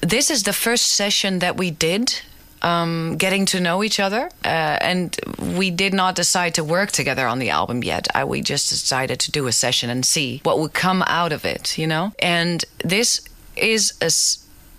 this 0.00 0.30
is 0.30 0.42
the 0.42 0.52
first 0.52 0.86
session 0.86 1.38
that 1.40 1.56
we 1.56 1.70
did 1.70 2.20
um, 2.62 3.16
getting 3.16 3.46
to 3.46 3.60
know 3.60 3.82
each 3.82 4.00
other 4.00 4.30
uh, 4.44 4.78
and 4.80 5.16
we 5.56 5.70
did 5.70 5.94
not 5.94 6.14
decide 6.14 6.54
to 6.54 6.64
work 6.64 6.90
together 6.90 7.26
on 7.26 7.38
the 7.38 7.50
album 7.50 7.82
yet. 7.84 8.08
I, 8.14 8.24
we 8.24 8.40
just 8.40 8.68
decided 8.68 9.20
to 9.20 9.30
do 9.30 9.46
a 9.46 9.52
session 9.52 9.90
and 9.90 10.04
see 10.04 10.40
what 10.44 10.58
would 10.58 10.72
come 10.72 11.02
out 11.06 11.32
of 11.32 11.44
it 11.44 11.78
you 11.78 11.86
know? 11.86 12.12
And 12.18 12.64
this 12.84 13.20
is 13.56 13.92
a 14.00 14.10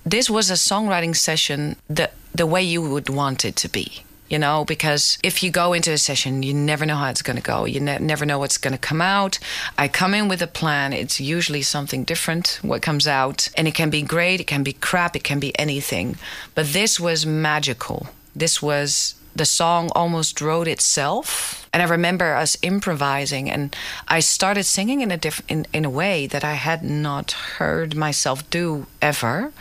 this 0.10 0.30
was 0.30 0.50
a 0.50 0.54
songwriting 0.54 1.16
session 1.16 1.76
the 1.90 2.10
the 2.34 2.46
way 2.46 2.64
you 2.64 2.82
would 2.82 3.10
want 3.10 3.44
it 3.46 3.56
to 3.58 3.70
be 3.70 4.04
you 4.30 4.40
know 4.40 4.66
because 4.66 5.18
if 5.24 5.44
you 5.44 5.52
go 5.52 5.74
into 5.74 5.92
a 5.92 5.98
session 5.98 6.44
you 6.44 6.54
never 6.54 6.86
know 6.86 6.96
how 6.96 7.10
it's 7.10 7.22
going 7.22 7.38
to 7.38 7.44
go. 7.44 7.66
You 7.66 7.80
ne- 7.80 8.00
never 8.00 8.26
know 8.26 8.40
what's 8.40 8.58
going 8.58 8.74
to 8.74 8.80
come 8.80 9.02
out. 9.02 9.40
I 9.78 9.88
come 9.88 10.14
in 10.14 10.28
with 10.28 10.42
a 10.42 10.48
plan. 10.48 10.94
It's 10.94 11.20
usually 11.20 11.62
something 11.62 12.04
different 12.04 12.60
what 12.62 12.82
comes 12.82 13.08
out. 13.08 13.48
And 13.58 13.68
it 13.68 13.76
can 13.76 13.90
be 13.90 14.02
great 14.02 14.40
it 14.40 14.48
can 14.48 14.64
be 14.64 14.74
crap 14.74 15.16
it 15.16 15.24
can 15.24 15.40
be 15.40 15.58
anything. 15.60 16.18
But 16.56 16.68
this 16.68 17.00
was 17.00 17.26
magical. 17.26 18.08
This 18.36 18.62
was 18.62 19.16
the 19.36 19.46
song 19.46 19.90
almost 19.96 20.42
wrote 20.42 20.68
itself. 20.68 21.68
And 21.72 21.82
i 21.84 21.86
remember 21.86 22.34
us 22.34 22.58
improvising 22.62 23.50
and 23.50 23.76
i 24.08 24.20
started 24.20 24.64
singing 24.64 25.02
in 25.02 25.12
a 25.12 25.18
diff- 25.18 25.44
in, 25.48 25.68
in 25.72 25.86
a 25.86 25.90
way 25.90 26.26
that 26.28 26.44
i 26.44 26.54
had 26.54 26.84
not 26.84 27.32
heard 27.58 27.96
myself 27.96 28.50
do 28.50 28.88
ever. 29.02 29.54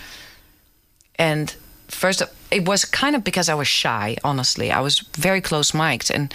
And 1.18 1.54
first 1.88 2.22
it 2.50 2.66
was 2.66 2.84
kind 2.84 3.14
of 3.16 3.22
because 3.24 3.48
i 3.48 3.54
was 3.54 3.68
shy 3.68 4.16
honestly. 4.24 4.70
I 4.70 4.80
was 4.80 5.00
very 5.16 5.40
close 5.40 5.74
mic'd 5.74 6.10
and 6.10 6.32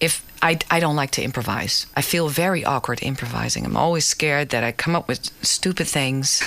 if 0.00 0.24
I, 0.42 0.58
I 0.70 0.80
don't 0.80 0.96
like 0.96 1.10
to 1.12 1.22
improvise. 1.22 1.86
I 1.94 2.00
feel 2.00 2.30
very 2.30 2.64
awkward 2.64 3.02
improvising. 3.02 3.66
I'm 3.66 3.76
always 3.76 4.06
scared 4.06 4.48
that 4.50 4.64
i 4.64 4.72
come 4.72 4.96
up 4.96 5.06
with 5.08 5.30
stupid 5.44 5.86
things. 5.86 6.42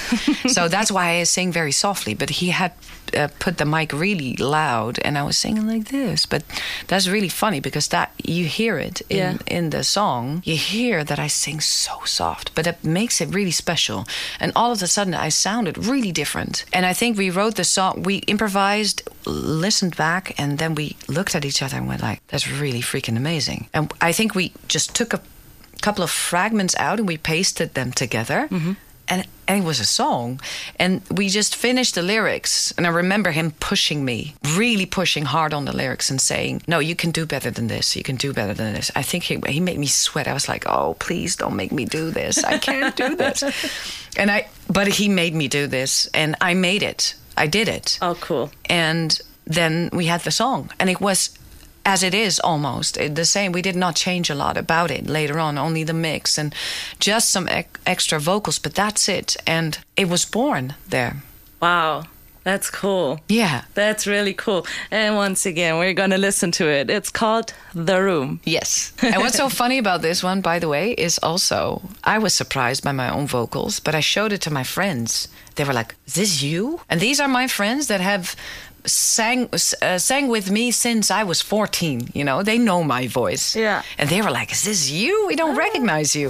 So 0.55 0.67
that's 0.67 0.91
why 0.91 1.19
i 1.19 1.23
sing 1.23 1.51
very 1.51 1.71
softly 1.71 2.13
but 2.13 2.29
he 2.29 2.49
had 2.49 2.71
uh, 3.15 3.27
put 3.39 3.57
the 3.57 3.65
mic 3.65 3.91
really 3.93 4.35
loud 4.37 4.99
and 5.05 5.17
i 5.17 5.23
was 5.23 5.37
singing 5.37 5.67
like 5.67 5.85
this. 5.91 6.25
But 6.25 6.43
that's 6.87 7.07
really 7.07 7.29
funny 7.29 7.59
because 7.61 7.87
that 7.89 8.09
you 8.23 8.45
hear 8.45 8.77
it 8.77 9.01
in, 9.09 9.17
Yeah. 9.17 9.37
in 9.57 9.69
the 9.69 9.83
song. 9.83 10.41
You 10.45 10.57
hear 10.57 11.03
that 11.03 11.19
i 11.19 11.29
sing 11.29 11.61
so 11.61 11.95
soft 12.05 12.51
but 12.55 12.67
it 12.67 12.83
makes 12.83 13.21
it 13.21 13.33
really 13.35 13.51
special. 13.51 14.05
And 14.39 14.51
all 14.55 14.71
of 14.71 14.81
a 14.81 14.87
sudden 14.87 15.13
i 15.13 15.29
sounded 15.31 15.77
really 15.77 16.11
different. 16.11 16.65
And 16.73 16.85
i 16.85 16.93
think 16.93 17.17
we 17.17 17.29
wrote 17.29 17.55
the 17.55 17.63
song 17.63 18.03
we 18.03 18.15
improvised 18.27 19.01
listened 19.25 19.95
back 19.95 20.33
and 20.39 20.57
then 20.57 20.75
we 20.75 20.95
looked 21.07 21.35
at 21.35 21.45
each 21.45 21.61
other 21.63 21.77
and 21.77 21.87
went 21.87 22.01
like 22.01 22.19
that's 22.27 22.47
really 22.61 22.81
freaking 22.81 23.17
amazing. 23.17 23.67
And 23.73 23.91
i 24.09 24.13
think 24.13 24.35
we 24.35 24.51
just 24.67 24.95
took 24.95 25.13
a 25.13 25.19
couple 25.81 26.03
of 26.03 26.11
fragments 26.11 26.75
out 26.79 26.99
and 26.99 27.07
we 27.07 27.17
pasted 27.17 27.73
them 27.73 27.91
together 27.91 28.47
and, 29.07 29.27
and 29.47 29.63
it 29.63 29.65
was 29.65 29.79
a 29.79 29.85
song. 29.85 30.39
And 30.79 31.01
we 31.11 31.29
just 31.29 31.55
finished 31.55 31.95
the 31.95 32.01
lyrics. 32.01 32.73
And 32.77 32.87
i 32.87 32.89
remember 32.89 33.31
him 33.31 33.51
pushing 33.51 34.05
me 34.05 34.35
really 34.55 34.85
pushing 34.85 35.25
hard 35.25 35.53
on 35.53 35.65
the 35.65 35.75
lyrics 35.75 36.09
and 36.09 36.21
saying 36.21 36.61
no 36.67 36.79
you 36.79 36.95
can 36.95 37.11
do 37.11 37.25
better 37.25 37.51
than 37.51 37.67
this. 37.67 37.95
You 37.95 38.03
can 38.03 38.15
do 38.15 38.33
better 38.33 38.53
than 38.53 38.73
this. 38.73 38.91
I 38.95 39.03
think 39.03 39.23
he, 39.23 39.39
he 39.47 39.59
made 39.59 39.79
me 39.79 39.87
sweat. 39.87 40.27
I 40.27 40.33
was 40.33 40.47
like 40.47 40.65
oh 40.67 40.95
please 40.99 41.35
don't 41.35 41.55
make 41.55 41.71
me 41.71 41.85
do 41.85 42.11
this. 42.11 42.43
I 42.43 42.57
can't 42.57 42.95
do 42.95 43.15
this. 43.15 43.43
And 44.17 44.29
i 44.29 44.47
but 44.67 44.87
he 44.87 45.09
made 45.09 45.33
me 45.33 45.47
do 45.47 45.65
this 45.67 46.07
and 46.13 46.35
i 46.39 46.53
made 46.53 46.83
it. 46.83 47.15
I 47.35 47.47
did 47.47 47.67
it. 47.67 47.97
Oh, 48.01 48.15
cool. 48.21 48.51
and 48.65 49.19
then 49.45 49.89
we 49.91 50.05
had 50.05 50.21
the 50.21 50.31
song 50.31 50.69
and 50.79 50.89
it 50.89 51.01
was 51.01 51.37
as 51.85 52.03
it 52.03 52.13
is 52.13 52.39
almost 52.39 52.97
eh, 52.97 53.07
the 53.09 53.25
same 53.25 53.51
we 53.51 53.61
did 53.61 53.75
not 53.75 53.95
change 53.95 54.29
a 54.29 54.35
lot 54.35 54.57
about 54.57 54.91
it 54.91 55.07
later 55.07 55.39
on 55.39 55.57
only 55.57 55.83
the 55.83 55.93
mix 55.93 56.37
and 56.37 56.53
just 56.99 57.29
some 57.29 57.47
ec- 57.49 57.79
extra 57.85 58.19
vocals 58.19 58.59
but 58.59 58.73
that's 58.75 59.09
it 59.09 59.35
and 59.47 59.79
it 59.97 60.07
was 60.09 60.25
born 60.25 60.73
there 60.89 61.15
Wow. 61.61 62.03
That's 62.45 62.69
cool. 62.69 63.19
yeah 63.29 63.61
That's 63.73 64.05
really 64.05 64.33
cool. 64.33 64.65
And 64.91 65.15
once 65.15 65.45
again, 65.45 65.77
we're 65.77 65.93
going 65.93 66.09
to 66.11 66.17
listen 66.17 66.51
to 66.51 66.67
it. 66.67 66.89
It's 66.89 67.09
called 67.09 67.53
The 67.73 68.01
Room. 68.01 68.39
yes 68.43 68.91
and 69.01 69.15
what's 69.21 69.37
so 69.37 69.47
funny 69.49 69.77
about 69.77 70.01
this 70.01 70.21
one 70.23 70.41
by 70.41 70.59
the 70.59 70.67
way 70.67 70.91
is 70.91 71.19
also 71.23 71.81
i 72.03 72.17
was 72.19 72.33
surprised 72.33 72.83
by 72.83 72.91
my 72.91 73.09
own 73.09 73.27
vocals 73.27 73.79
but 73.79 73.95
i 73.95 74.01
showed 74.01 74.33
it 74.33 74.41
to 74.41 74.51
my 74.51 74.63
friends 74.63 75.29
they 75.55 75.63
were 75.63 75.73
like 75.79 75.95
is 76.05 76.13
this 76.15 76.41
you 76.43 76.79
and 76.89 76.99
these 76.99 77.21
are 77.23 77.29
my 77.29 77.47
friends 77.47 77.87
that 77.87 78.01
have 78.01 78.35
sang 78.85 79.49
uh, 79.81 79.97
sang 79.97 80.27
with 80.27 80.51
me 80.51 80.71
since 80.71 81.09
I 81.11 81.23
was 81.23 81.41
14 81.41 82.09
you 82.13 82.23
know? 82.23 82.43
They 82.43 82.57
know 82.57 82.83
my 82.83 83.07
voice. 83.07 83.55
Yeah. 83.55 83.81
and 83.97 84.09
they 84.09 84.21
were 84.21 84.31
like 84.31 84.51
is 84.51 84.63
this 84.63 84.89
you? 84.89 85.25
We 85.27 85.35
don't 85.35 85.55
recognize 85.57 86.15
you 86.15 86.29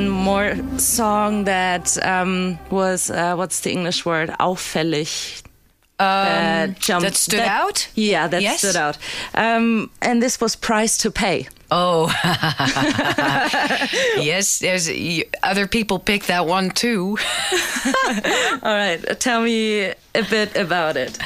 one 0.00 0.08
more 0.08 0.56
song 0.78 1.44
that 1.44 1.96
um, 2.04 2.58
was, 2.70 3.10
uh, 3.10 3.34
what's 3.34 3.60
the 3.60 3.70
English 3.72 4.04
word? 4.06 4.30
Auffällig. 4.40 5.42
that, 5.98 6.78
jumped- 6.80 7.04
that 7.04 7.14
stood 7.16 7.40
out? 7.40 7.88
Yeah, 7.94 8.26
that 8.28 8.40
Yes. 8.42 8.58
stood 8.60 8.76
out. 8.76 8.96
Um, 9.34 9.90
and 10.00 10.22
this 10.22 10.40
was 10.40 10.56
Price 10.56 10.96
to 10.98 11.10
Pay. 11.10 11.48
oh 11.72 12.08
yes 14.20 14.58
there's 14.58 14.90
other 15.44 15.68
people 15.68 16.00
pick 16.00 16.24
that 16.26 16.44
one 16.46 16.70
too 16.70 17.16
All 18.62 18.74
right, 18.74 18.98
tell 19.20 19.40
me 19.42 19.92
a 20.14 20.22
bit 20.22 20.56
about 20.56 20.96
it. 20.96 21.18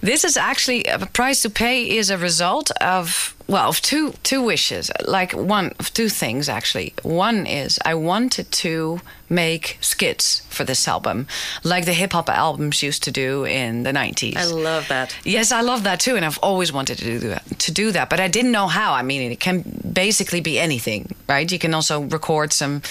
This 0.00 0.24
is 0.24 0.36
actually 0.36 0.84
a 0.84 0.98
price 1.06 1.42
to 1.42 1.50
pay 1.50 1.96
is 1.96 2.10
a 2.10 2.18
result 2.18 2.70
of 2.80 3.34
well 3.48 3.68
of 3.68 3.80
two 3.80 4.12
two 4.24 4.42
wishes 4.42 4.90
like 5.06 5.32
one 5.32 5.72
of 5.78 5.92
two 5.94 6.08
things 6.08 6.48
actually 6.48 6.92
one 7.04 7.46
is 7.46 7.78
I 7.84 7.94
wanted 7.94 8.50
to 8.50 9.00
make 9.28 9.78
skits 9.80 10.40
for 10.48 10.64
this 10.64 10.88
album 10.88 11.28
like 11.62 11.84
the 11.84 11.92
hip 11.92 12.12
hop 12.12 12.28
albums 12.28 12.82
used 12.82 13.04
to 13.04 13.12
do 13.12 13.44
in 13.44 13.84
the 13.84 13.92
90s 13.92 14.36
I 14.36 14.46
love 14.46 14.88
that. 14.88 15.14
Yes, 15.24 15.52
I 15.52 15.60
love 15.60 15.84
that 15.84 16.00
too, 16.00 16.16
and 16.16 16.24
I've 16.24 16.38
always 16.42 16.72
wanted 16.72 16.98
to 16.98 17.04
do 17.04 17.18
that. 17.28 17.58
To 17.60 17.72
do 17.72 17.92
that, 17.92 18.10
but 18.10 18.20
I 18.20 18.28
didn't 18.28 18.52
know 18.52 18.66
how. 18.66 18.92
I 18.92 19.02
mean, 19.02 19.32
it 19.32 19.40
can 19.40 19.62
basically 19.92 20.40
be 20.40 20.58
anything, 20.58 21.14
right? 21.28 21.50
You 21.50 21.58
can 21.58 21.74
also 21.74 22.00
record 22.00 22.52
some 22.52 22.82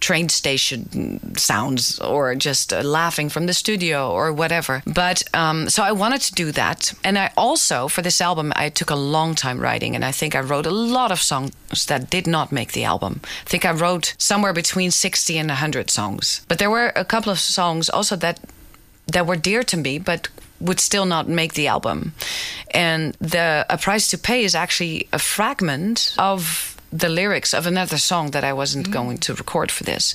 train 0.00 0.28
station 0.28 1.36
sounds, 1.36 1.98
or 2.00 2.34
just 2.34 2.72
uh, 2.72 2.82
laughing 2.82 3.28
from 3.30 3.46
the 3.46 3.52
studio, 3.52 4.10
or 4.10 4.32
whatever. 4.32 4.81
But 4.84 5.22
um, 5.32 5.68
so 5.68 5.82
I 5.82 5.92
wanted 5.92 6.20
to 6.22 6.34
do 6.34 6.52
that, 6.52 6.92
and 7.04 7.18
I 7.18 7.30
also 7.36 7.88
for 7.88 8.02
this 8.02 8.20
album 8.20 8.52
I 8.56 8.68
took 8.68 8.90
a 8.90 8.96
long 8.96 9.34
time 9.34 9.60
writing, 9.60 9.94
and 9.94 10.04
I 10.04 10.12
think 10.12 10.34
I 10.34 10.40
wrote 10.40 10.66
a 10.66 10.70
lot 10.70 11.12
of 11.12 11.20
songs 11.20 11.52
that 11.86 12.10
did 12.10 12.26
not 12.26 12.52
make 12.52 12.72
the 12.72 12.84
album. 12.84 13.20
I 13.46 13.48
think 13.48 13.64
I 13.64 13.70
wrote 13.70 14.14
somewhere 14.18 14.52
between 14.52 14.90
sixty 14.90 15.38
and 15.38 15.50
hundred 15.50 15.90
songs, 15.90 16.44
but 16.48 16.58
there 16.58 16.70
were 16.70 16.92
a 16.96 17.04
couple 17.04 17.32
of 17.32 17.38
songs 17.38 17.88
also 17.88 18.16
that 18.16 18.40
that 19.06 19.26
were 19.26 19.36
dear 19.36 19.62
to 19.62 19.76
me, 19.76 19.98
but 19.98 20.28
would 20.60 20.80
still 20.80 21.04
not 21.04 21.28
make 21.28 21.54
the 21.54 21.66
album. 21.68 22.12
And 22.70 23.14
the 23.20 23.66
A 23.68 23.76
Price 23.76 24.08
to 24.10 24.18
Pay 24.18 24.44
is 24.44 24.54
actually 24.54 25.08
a 25.12 25.18
fragment 25.18 26.14
of 26.18 26.71
the 26.92 27.08
lyrics 27.08 27.54
of 27.54 27.66
another 27.66 27.98
song 27.98 28.30
that 28.32 28.44
I 28.44 28.52
wasn't 28.52 28.90
going 28.90 29.18
to 29.18 29.34
record 29.34 29.70
for 29.70 29.84
this, 29.84 30.14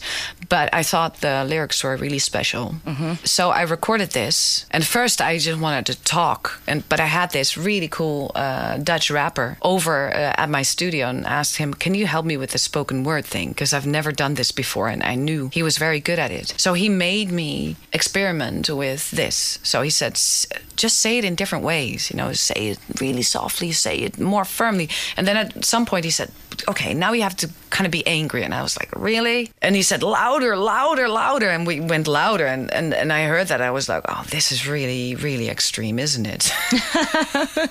but 0.50 0.70
I 0.74 0.84
thought 0.84 1.22
the 1.22 1.44
lyrics 1.44 1.84
were 1.84 1.98
really 1.98 2.20
special. 2.20 2.76
So 3.24 3.50
I 3.50 3.64
recorded 3.64 4.12
this, 4.12 4.66
and 4.72 4.86
first 4.86 5.20
I 5.22 5.38
just 5.40 5.60
wanted 5.60 5.86
to 5.88 5.96
talk, 6.04 6.62
and 6.68 6.84
but 6.90 7.00
I 7.00 7.08
had 7.08 7.32
this 7.32 7.58
really 7.58 7.88
cool 7.88 8.32
uh, 8.36 8.78
Dutch 8.78 9.10
rapper 9.10 9.58
over 9.62 10.10
uh, 10.10 10.34
at 10.44 10.50
my 10.50 10.64
studio 10.64 11.08
and 11.10 11.26
asked 11.26 11.58
him, 11.58 11.74
"Can 11.74 11.96
you 11.96 12.06
help 12.06 12.26
me 12.26 12.38
with 12.38 12.52
the 12.52 12.58
spoken 12.60 13.04
word 13.04 13.26
thing? 13.26 13.50
Because 13.50 13.74
I've 13.74 13.88
never 13.88 14.12
done 14.12 14.36
this 14.36 14.52
before, 14.52 14.88
and 14.88 15.04
I 15.04 15.16
knew 15.16 15.50
he 15.54 15.64
was 15.64 15.78
very 15.78 16.00
good 16.00 16.20
at 16.20 16.32
it." 16.32 16.54
So 16.58 16.74
he 16.74 16.90
made 16.90 17.32
me 17.32 17.76
experiment 17.92 18.70
with 18.70 19.12
this. 19.12 19.60
So 19.64 19.82
he 19.82 19.90
said, 19.90 20.12
"S- 20.14 20.46
"Just 20.76 20.98
say 20.98 21.18
it 21.18 21.26
in 21.26 21.36
different 21.36 21.66
ways. 21.66 22.10
You 22.12 22.18
know, 22.18 22.34
say 22.34 22.70
it 22.72 22.80
really 23.02 23.24
softly, 23.24 23.72
say 23.74 23.96
it 23.98 24.20
more 24.20 24.46
firmly." 24.46 24.88
And 25.18 25.28
then 25.28 25.38
at 25.38 25.66
some 25.66 25.86
point 25.86 26.06
he 26.06 26.12
said, 26.12 26.30
"Okay, 26.68 26.94
now 26.94 27.14
you 27.14 27.24
have 27.24 27.36
to 27.38 27.50
kind 27.70 27.86
of 27.86 27.92
be 27.92 28.06
angry." 28.08 28.44
And 28.44 28.54
I 28.54 28.62
was 28.62 28.78
like, 28.78 28.90
"Really?" 28.96 29.52
And 29.62 29.76
he 29.76 29.82
said, 29.82 30.04
"Louder, 30.04 30.56
louder, 30.56 31.08
louder." 31.08 31.50
And 31.50 31.68
we 31.68 31.80
went 31.80 32.08
louder, 32.08 32.46
and 32.46 32.72
and, 32.74 32.94
and 32.94 33.12
I 33.12 33.26
heard 33.26 33.48
that 33.48 33.62
I 33.62 33.72
was 33.72 33.90
like, 33.90 34.04
"Oh, 34.08 34.24
this 34.30 34.52
is 34.52 34.68
really, 34.68 35.16
really 35.16 35.50
extreme, 35.50 36.00
isn't 36.00 36.26
it?" 36.26 36.52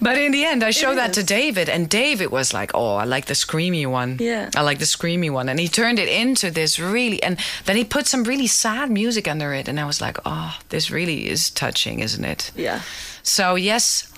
but 0.00 0.18
in 0.18 0.32
the 0.32 0.44
end, 0.44 0.62
I 0.62 0.70
showed 0.70 0.96
that 0.96 1.12
to 1.14 1.22
David, 1.22 1.68
and 1.68 1.88
David 1.88 2.30
was 2.30 2.52
like, 2.52 2.72
"Oh, 2.74 2.96
I 2.96 3.04
like 3.04 3.26
the 3.26 3.34
screamy 3.34 3.86
one. 3.86 4.16
Yeah. 4.20 4.50
I 4.56 4.62
like 4.62 4.78
the 4.78 4.86
screamy 4.86 5.30
one." 5.30 5.48
And 5.48 5.60
he 5.60 5.68
turned 5.68 5.98
it 5.98 6.08
into 6.08 6.50
this 6.50 6.78
really, 6.78 7.22
and 7.22 7.38
then 7.64 7.76
he 7.76 7.84
put 7.84 8.06
some 8.06 8.24
really 8.24 8.46
sad 8.46 8.90
music 8.90 9.28
under 9.28 9.52
it, 9.54 9.68
and 9.68 9.78
I 9.80 9.84
was 9.84 10.00
like, 10.00 10.18
"Oh, 10.24 10.58
this 10.68 10.90
really 10.90 11.28
is 11.28 11.50
touching, 11.50 12.00
isn't 12.00 12.24
it?" 12.24 12.50
Yeah. 12.56 12.82
So 13.22 13.56
yes, 13.56 14.08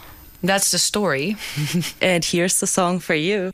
that's 0.43 0.71
the 0.71 0.79
story. 0.79 1.37
And 2.01 2.25
here's 2.25 2.61
the 2.61 2.67
song 2.67 2.99
for 2.99 3.15
you. 3.15 3.51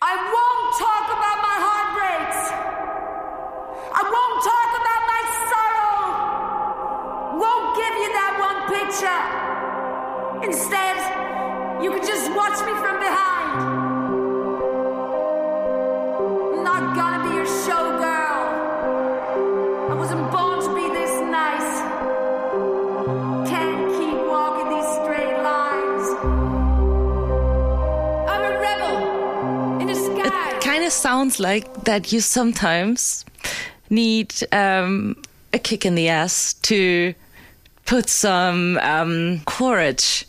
Sounds 30.97 31.39
like 31.39 31.85
that 31.85 32.13
you 32.13 32.21
sometimes 32.21 33.25
need 33.91 34.35
um, 34.53 35.17
a 35.53 35.59
kick 35.59 35.85
in 35.87 35.95
the 35.95 36.09
ass 36.09 36.55
to 36.63 37.15
put 37.85 38.09
some 38.09 38.79
um, 38.79 39.41
courage 39.47 40.27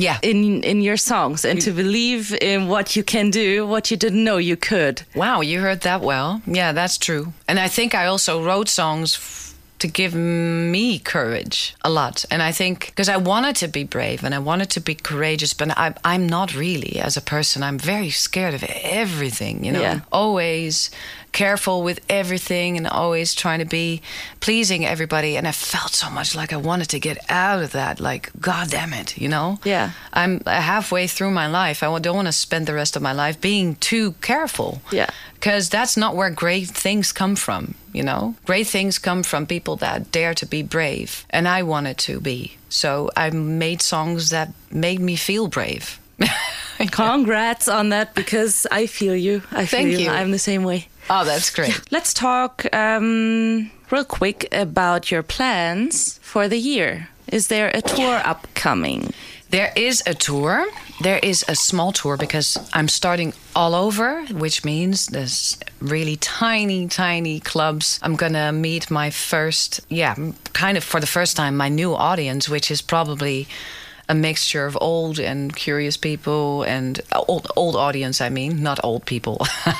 Yeah. 0.00 0.18
in 0.22 0.62
in 0.64 0.80
your 0.82 0.96
songs 0.96 1.44
and 1.44 1.60
to 1.62 1.70
believe 1.72 2.32
in 2.40 2.68
what 2.68 2.94
you 2.96 3.04
can 3.04 3.30
do, 3.30 3.66
what 3.66 3.90
you 3.90 3.96
didn't 3.96 4.22
know 4.24 4.38
you 4.38 4.56
could. 4.56 5.02
Wow, 5.14 5.42
you 5.42 5.60
heard 5.60 5.80
that 5.80 6.00
well. 6.02 6.40
Yeah, 6.46 6.72
that's 6.74 6.98
true. 6.98 7.32
And 7.48 7.58
I 7.58 7.68
think 7.68 7.94
I 7.94 8.06
also 8.06 8.42
wrote 8.44 8.68
songs 8.68 9.47
to 9.78 9.88
give 9.88 10.14
me 10.14 10.98
courage 10.98 11.74
a 11.82 11.90
lot. 11.90 12.24
And 12.30 12.42
I 12.42 12.52
think 12.52 12.86
because 12.86 13.08
I 13.08 13.16
wanted 13.16 13.56
to 13.56 13.68
be 13.68 13.84
brave 13.84 14.24
and 14.24 14.34
I 14.34 14.38
wanted 14.38 14.70
to 14.70 14.80
be 14.80 14.94
courageous, 14.94 15.54
but 15.54 15.70
I, 15.78 15.94
I'm 16.04 16.26
not 16.26 16.54
really 16.54 16.98
as 17.00 17.16
a 17.16 17.20
person. 17.20 17.62
I'm 17.62 17.78
very 17.78 18.10
scared 18.10 18.54
of 18.54 18.64
everything, 18.82 19.64
you 19.64 19.72
know, 19.72 19.80
Yeah. 19.80 20.00
always 20.10 20.90
careful 21.32 21.82
with 21.82 22.00
everything 22.08 22.76
and 22.76 22.86
always 22.86 23.34
trying 23.34 23.58
to 23.58 23.64
be 23.64 24.02
pleasing 24.40 24.84
everybody. 24.84 25.36
And 25.36 25.46
I 25.46 25.52
felt 25.52 25.92
so 25.92 26.10
much 26.10 26.34
like 26.34 26.52
I 26.52 26.56
wanted 26.56 26.88
to 26.90 27.00
get 27.00 27.18
out 27.28 27.62
of 27.62 27.72
that. 27.72 28.00
Like, 28.00 28.30
God 28.40 28.70
damn 28.70 28.92
it, 28.92 29.18
you 29.18 29.28
know? 29.28 29.58
Yeah. 29.64 29.92
I'm 30.12 30.40
halfway 30.40 31.06
through 31.06 31.30
my 31.30 31.46
life. 31.46 31.82
I 31.82 31.98
don't 31.98 32.16
want 32.16 32.28
to 32.28 32.32
spend 32.32 32.66
the 32.66 32.74
rest 32.74 32.96
of 32.96 33.02
my 33.02 33.12
life 33.12 33.40
being 33.40 33.76
too 33.76 34.12
careful. 34.20 34.80
Yeah. 34.90 35.10
Because 35.34 35.68
that's 35.68 35.96
not 35.96 36.16
where 36.16 36.30
great 36.30 36.68
things 36.68 37.12
come 37.12 37.36
from, 37.36 37.74
you 37.92 38.02
know? 38.02 38.34
Great 38.44 38.66
things 38.66 38.98
come 38.98 39.22
from 39.22 39.46
people 39.46 39.76
that 39.76 40.10
dare 40.10 40.34
to 40.34 40.46
be 40.46 40.62
brave. 40.62 41.24
And 41.30 41.46
I 41.46 41.62
wanted 41.62 41.98
to 41.98 42.20
be. 42.20 42.56
So 42.68 43.10
I 43.16 43.30
made 43.30 43.80
songs 43.80 44.30
that 44.30 44.52
made 44.70 45.00
me 45.00 45.16
feel 45.16 45.46
brave. 45.46 46.00
Congrats 46.90 47.68
on 47.68 47.90
that 47.90 48.14
because 48.14 48.66
I 48.70 48.86
feel 48.86 49.16
you. 49.16 49.42
I 49.50 49.66
feel 49.66 49.80
Thank 49.80 49.98
you. 49.98 50.10
I'm 50.10 50.30
the 50.30 50.38
same 50.38 50.64
way. 50.64 50.88
Oh, 51.10 51.24
that's 51.24 51.50
great. 51.50 51.80
Let's 51.90 52.12
talk 52.14 52.66
um, 52.74 53.70
real 53.90 54.04
quick 54.04 54.48
about 54.52 55.10
your 55.10 55.22
plans 55.22 56.18
for 56.22 56.48
the 56.48 56.58
year. 56.58 57.08
Is 57.28 57.48
there 57.48 57.70
a 57.74 57.82
tour 57.82 58.20
upcoming? 58.24 59.12
There 59.50 59.72
is 59.76 60.02
a 60.06 60.14
tour. 60.14 60.66
There 61.00 61.20
is 61.22 61.44
a 61.48 61.54
small 61.54 61.92
tour 61.92 62.16
because 62.16 62.58
I'm 62.74 62.88
starting 62.88 63.32
all 63.54 63.74
over, 63.74 64.24
which 64.26 64.64
means 64.64 65.06
there's 65.06 65.58
really 65.80 66.16
tiny, 66.16 66.86
tiny 66.88 67.40
clubs. 67.40 67.98
I'm 68.02 68.16
gonna 68.16 68.52
meet 68.52 68.90
my 68.90 69.10
first, 69.10 69.80
yeah, 69.88 70.14
kind 70.52 70.76
of 70.76 70.84
for 70.84 71.00
the 71.00 71.06
first 71.06 71.36
time, 71.36 71.56
my 71.56 71.68
new 71.68 71.94
audience, 71.94 72.48
which 72.48 72.70
is 72.70 72.82
probably 72.82 73.46
a 74.08 74.14
mixture 74.14 74.66
of 74.66 74.76
old 74.80 75.18
and 75.20 75.54
curious 75.54 75.96
people 75.98 76.62
and 76.62 77.00
uh, 77.12 77.22
old 77.28 77.46
old 77.56 77.76
audience 77.76 78.20
I 78.20 78.30
mean 78.30 78.62
not 78.62 78.78
old 78.84 79.04
people. 79.04 79.38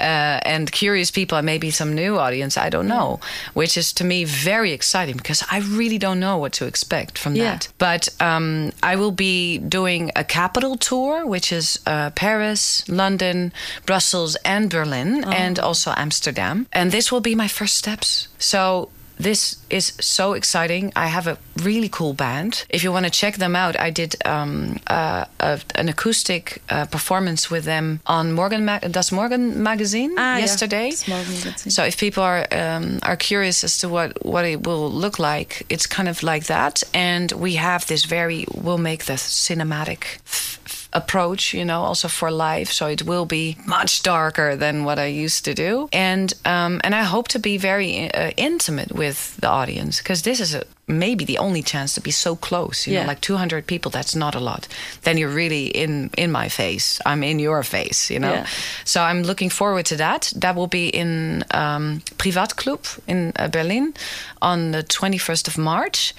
Uh, 0.00 0.38
and 0.44 0.70
curious 0.72 1.10
people 1.10 1.38
and 1.38 1.46
maybe 1.46 1.70
some 1.70 1.94
new 1.94 2.18
audience 2.18 2.56
I 2.56 2.68
don't 2.70 2.86
know 2.88 3.20
which 3.54 3.76
is 3.76 3.92
to 3.94 4.04
me 4.04 4.24
very 4.24 4.72
exciting 4.72 5.16
because 5.16 5.44
I 5.50 5.58
really 5.78 5.98
don't 5.98 6.18
know 6.20 6.36
what 6.38 6.52
to 6.54 6.66
expect 6.66 7.18
from 7.18 7.34
Yeah. 7.36 7.44
that. 7.52 7.68
But 7.78 8.08
um, 8.20 8.72
I 8.82 8.96
will 8.96 9.12
be 9.12 9.58
doing 9.58 10.10
a 10.16 10.24
capital 10.24 10.76
tour 10.76 11.26
which 11.26 11.52
is 11.52 11.78
uh, 11.86 12.10
Paris 12.10 12.84
London 12.88 13.52
Brussels 13.86 14.36
and 14.44 14.70
Berlin 14.70 15.24
and 15.24 15.58
also 15.58 15.92
Amsterdam. 15.96 16.66
And 16.72 16.90
this 16.92 17.10
will 17.12 17.20
be 17.22 17.34
my 17.34 17.48
first 17.48 17.74
steps. 17.76 18.28
So 18.38 18.88
this 19.16 19.56
is 19.70 19.92
so 20.00 20.32
exciting. 20.34 20.92
I 20.96 21.06
have 21.06 21.26
a 21.28 21.36
really 21.62 21.88
cool 21.88 22.14
band. 22.14 22.64
If 22.68 22.82
you 22.82 22.92
want 22.92 23.04
to 23.06 23.10
check 23.10 23.36
them 23.36 23.54
out, 23.56 23.78
I 23.78 23.90
did 23.90 24.16
um, 24.26 24.78
uh, 24.88 25.24
a, 25.40 25.60
an 25.76 25.88
acoustic 25.88 26.60
uh, 26.68 26.86
performance 26.86 27.50
with 27.50 27.64
them 27.64 28.00
on 28.06 28.32
Morgan 28.32 28.64
Ma- 28.64 28.80
Das 28.80 29.10
Morgenmagazin 29.10 30.14
Ah, 30.18 30.38
yesterday. 30.38 30.90
Magazine. 31.08 31.70
So 31.70 31.84
if 31.84 31.96
people 31.96 32.22
are 32.22 32.46
um, 32.52 32.98
are 33.02 33.16
curious 33.16 33.64
as 33.64 33.78
to 33.78 33.88
what 33.88 34.24
what 34.24 34.44
it 34.44 34.66
will 34.66 34.90
look 34.90 35.18
like, 35.18 35.64
it's 35.68 35.86
kind 35.86 36.08
of 36.08 36.22
like 36.22 36.46
that. 36.46 36.82
And 36.92 37.30
we 37.32 37.54
have 37.56 37.86
this 37.86 38.04
very 38.06 38.44
we'll 38.52 38.78
make 38.82 39.04
the 39.04 39.16
cinematic. 39.16 40.18
f- 40.26 40.83
approach 40.94 41.52
you 41.54 41.64
know 41.64 41.82
also 41.82 42.08
for 42.08 42.30
life. 42.30 42.70
so 42.72 42.86
it 42.86 43.02
will 43.02 43.26
be 43.26 43.56
much 43.66 44.02
darker 44.02 44.56
than 44.56 44.84
what 44.84 44.98
i 44.98 45.06
used 45.06 45.44
to 45.44 45.54
do 45.54 45.88
and 45.92 46.34
um 46.44 46.80
and 46.84 46.94
i 46.94 47.02
hope 47.02 47.28
to 47.28 47.38
be 47.38 47.56
very 47.56 48.12
uh, 48.12 48.30
intimate 48.36 48.92
with 48.92 49.36
the 49.40 49.48
audience 49.48 49.98
because 49.98 50.22
this 50.22 50.40
is 50.40 50.54
a 50.54 50.64
maybe 50.86 51.24
the 51.24 51.38
only 51.38 51.62
chance 51.62 51.94
to 51.94 52.00
be 52.00 52.10
so 52.10 52.36
close 52.36 52.86
you 52.86 52.92
Yeah. 52.94 53.02
know 53.02 53.08
like 53.10 53.20
200 53.20 53.66
people 53.66 53.90
that's 53.90 54.14
not 54.14 54.34
a 54.34 54.40
lot 54.40 54.68
then 55.02 55.16
you're 55.18 55.34
really 55.34 55.66
in 55.66 56.10
in 56.18 56.30
my 56.30 56.48
face 56.48 57.00
i'm 57.06 57.22
in 57.22 57.38
your 57.40 57.62
face 57.62 58.10
you 58.14 58.20
know 58.20 58.32
Yeah. 58.34 58.46
so 58.84 59.00
I'm 59.00 59.22
looking 59.22 59.50
forward 59.52 59.86
to 59.86 59.96
that. 59.96 60.32
That 60.40 60.54
will 60.56 60.66
be 60.68 60.88
in 60.88 61.42
um, 61.54 62.00
Privatclub 62.18 62.98
in 63.06 63.32
uh, 63.38 63.48
Berlin 63.48 63.94
on 64.40 64.72
the 64.72 64.82
21st 64.82 65.48
of 65.48 65.56
March. 65.58 66.14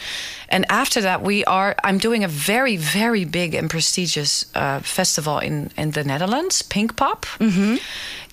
And 0.50 0.66
after 0.70 1.02
that, 1.02 1.22
we 1.22 1.44
are. 1.46 1.76
I'm 1.84 1.98
doing 1.98 2.24
a 2.24 2.28
very, 2.28 2.78
very 2.78 3.26
big 3.26 3.54
and 3.56 3.70
prestigious 3.70 4.46
uh, 4.56 4.80
festival 4.84 5.40
in 5.40 5.70
in 5.78 5.92
the 5.92 6.04
Netherlands, 6.04 6.64
Pinkpop, 6.64 7.26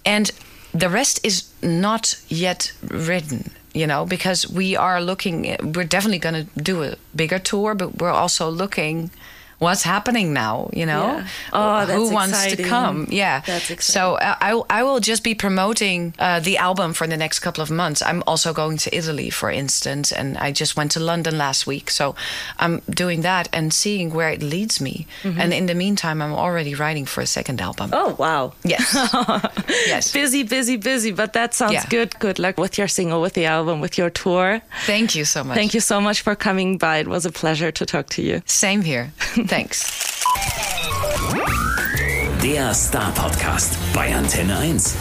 and 0.04 0.30
the 0.80 0.88
rest 0.88 1.20
is 1.26 1.44
not 1.62 2.16
yet 2.28 2.72
written. 2.90 3.50
You 3.74 3.86
know, 3.86 4.04
because 4.04 4.48
we 4.48 4.76
are 4.76 5.00
looking. 5.00 5.56
We're 5.74 5.84
definitely 5.84 6.18
going 6.18 6.46
to 6.46 6.60
do 6.60 6.82
a 6.82 6.96
bigger 7.16 7.38
tour, 7.38 7.74
but 7.74 8.00
we're 8.00 8.10
also 8.10 8.50
looking. 8.50 9.10
What's 9.62 9.84
happening 9.84 10.32
now? 10.32 10.54
You 10.72 10.86
know, 10.86 11.02
Yeah. 11.06 11.26
Oh, 11.52 11.86
that's 11.86 11.92
who 11.98 12.10
wants 12.18 12.46
to 12.46 12.56
come? 12.74 13.06
Yeah, 13.10 13.42
That's 13.46 13.70
exciting. 13.70 13.92
So 13.94 14.14
uh, 14.14 14.34
I, 14.48 14.78
I 14.78 14.82
will 14.82 14.98
just 15.10 15.22
be 15.22 15.34
promoting 15.36 16.14
uh, 16.18 16.40
the 16.40 16.56
album 16.58 16.92
for 16.94 17.06
the 17.06 17.16
next 17.16 17.38
couple 17.44 17.62
of 17.62 17.70
months. 17.70 18.02
I'm 18.02 18.22
also 18.26 18.52
going 18.52 18.76
to 18.84 18.88
Italy, 19.00 19.30
for 19.30 19.50
instance, 19.52 20.10
and 20.18 20.36
I 20.46 20.50
just 20.50 20.76
went 20.76 20.90
to 20.92 21.00
London 21.00 21.38
last 21.38 21.66
week. 21.66 21.90
So 21.90 22.14
I'm 22.58 22.82
doing 23.02 23.22
that 23.22 23.48
and 23.52 23.72
seeing 23.72 24.12
where 24.12 24.30
it 24.30 24.42
leads 24.42 24.80
me. 24.80 25.06
And 25.22 25.52
in 25.52 25.66
the 25.66 25.74
meantime, 25.74 26.20
I'm 26.24 26.32
already 26.34 26.74
writing 26.74 27.06
for 27.06 27.20
a 27.22 27.26
second 27.26 27.60
album. 27.60 27.90
Mm-hmm. 27.90 28.10
Oh, 28.10 28.16
wow. 28.18 28.52
Yes. 28.64 28.82
yes. 29.86 30.12
Busy, 30.12 30.42
busy, 30.42 30.76
busy, 30.76 31.12
but 31.12 31.32
that 31.34 31.54
sounds 31.54 31.72
Yeah. 31.74 31.86
good. 31.88 32.18
Good 32.18 32.38
luck 32.38 32.58
with 32.58 32.78
your 32.78 32.88
single, 32.88 33.20
with 33.22 33.34
the 33.34 33.46
album, 33.46 33.80
with 33.80 33.96
your 33.96 34.10
tour. 34.10 34.60
Thank 34.86 35.14
you 35.14 35.24
so 35.24 35.44
much. 35.44 35.56
Thank 35.56 35.72
you 35.74 35.80
so 35.80 36.00
much 36.00 36.20
for 36.22 36.34
coming 36.34 36.78
by. 36.78 36.98
It 36.98 37.06
was 37.08 37.24
a 37.26 37.30
pleasure 37.30 37.70
to 37.72 37.84
talk 37.86 38.06
to 38.16 38.22
you. 38.22 38.42
Same 38.46 38.82
here. 38.82 39.12
Thanks. 39.52 39.84
Der 42.42 42.72
Star 42.72 43.12
Podcast 43.12 43.76
bei 43.92 44.14
Antenne 44.14 44.56
1. 44.56 44.96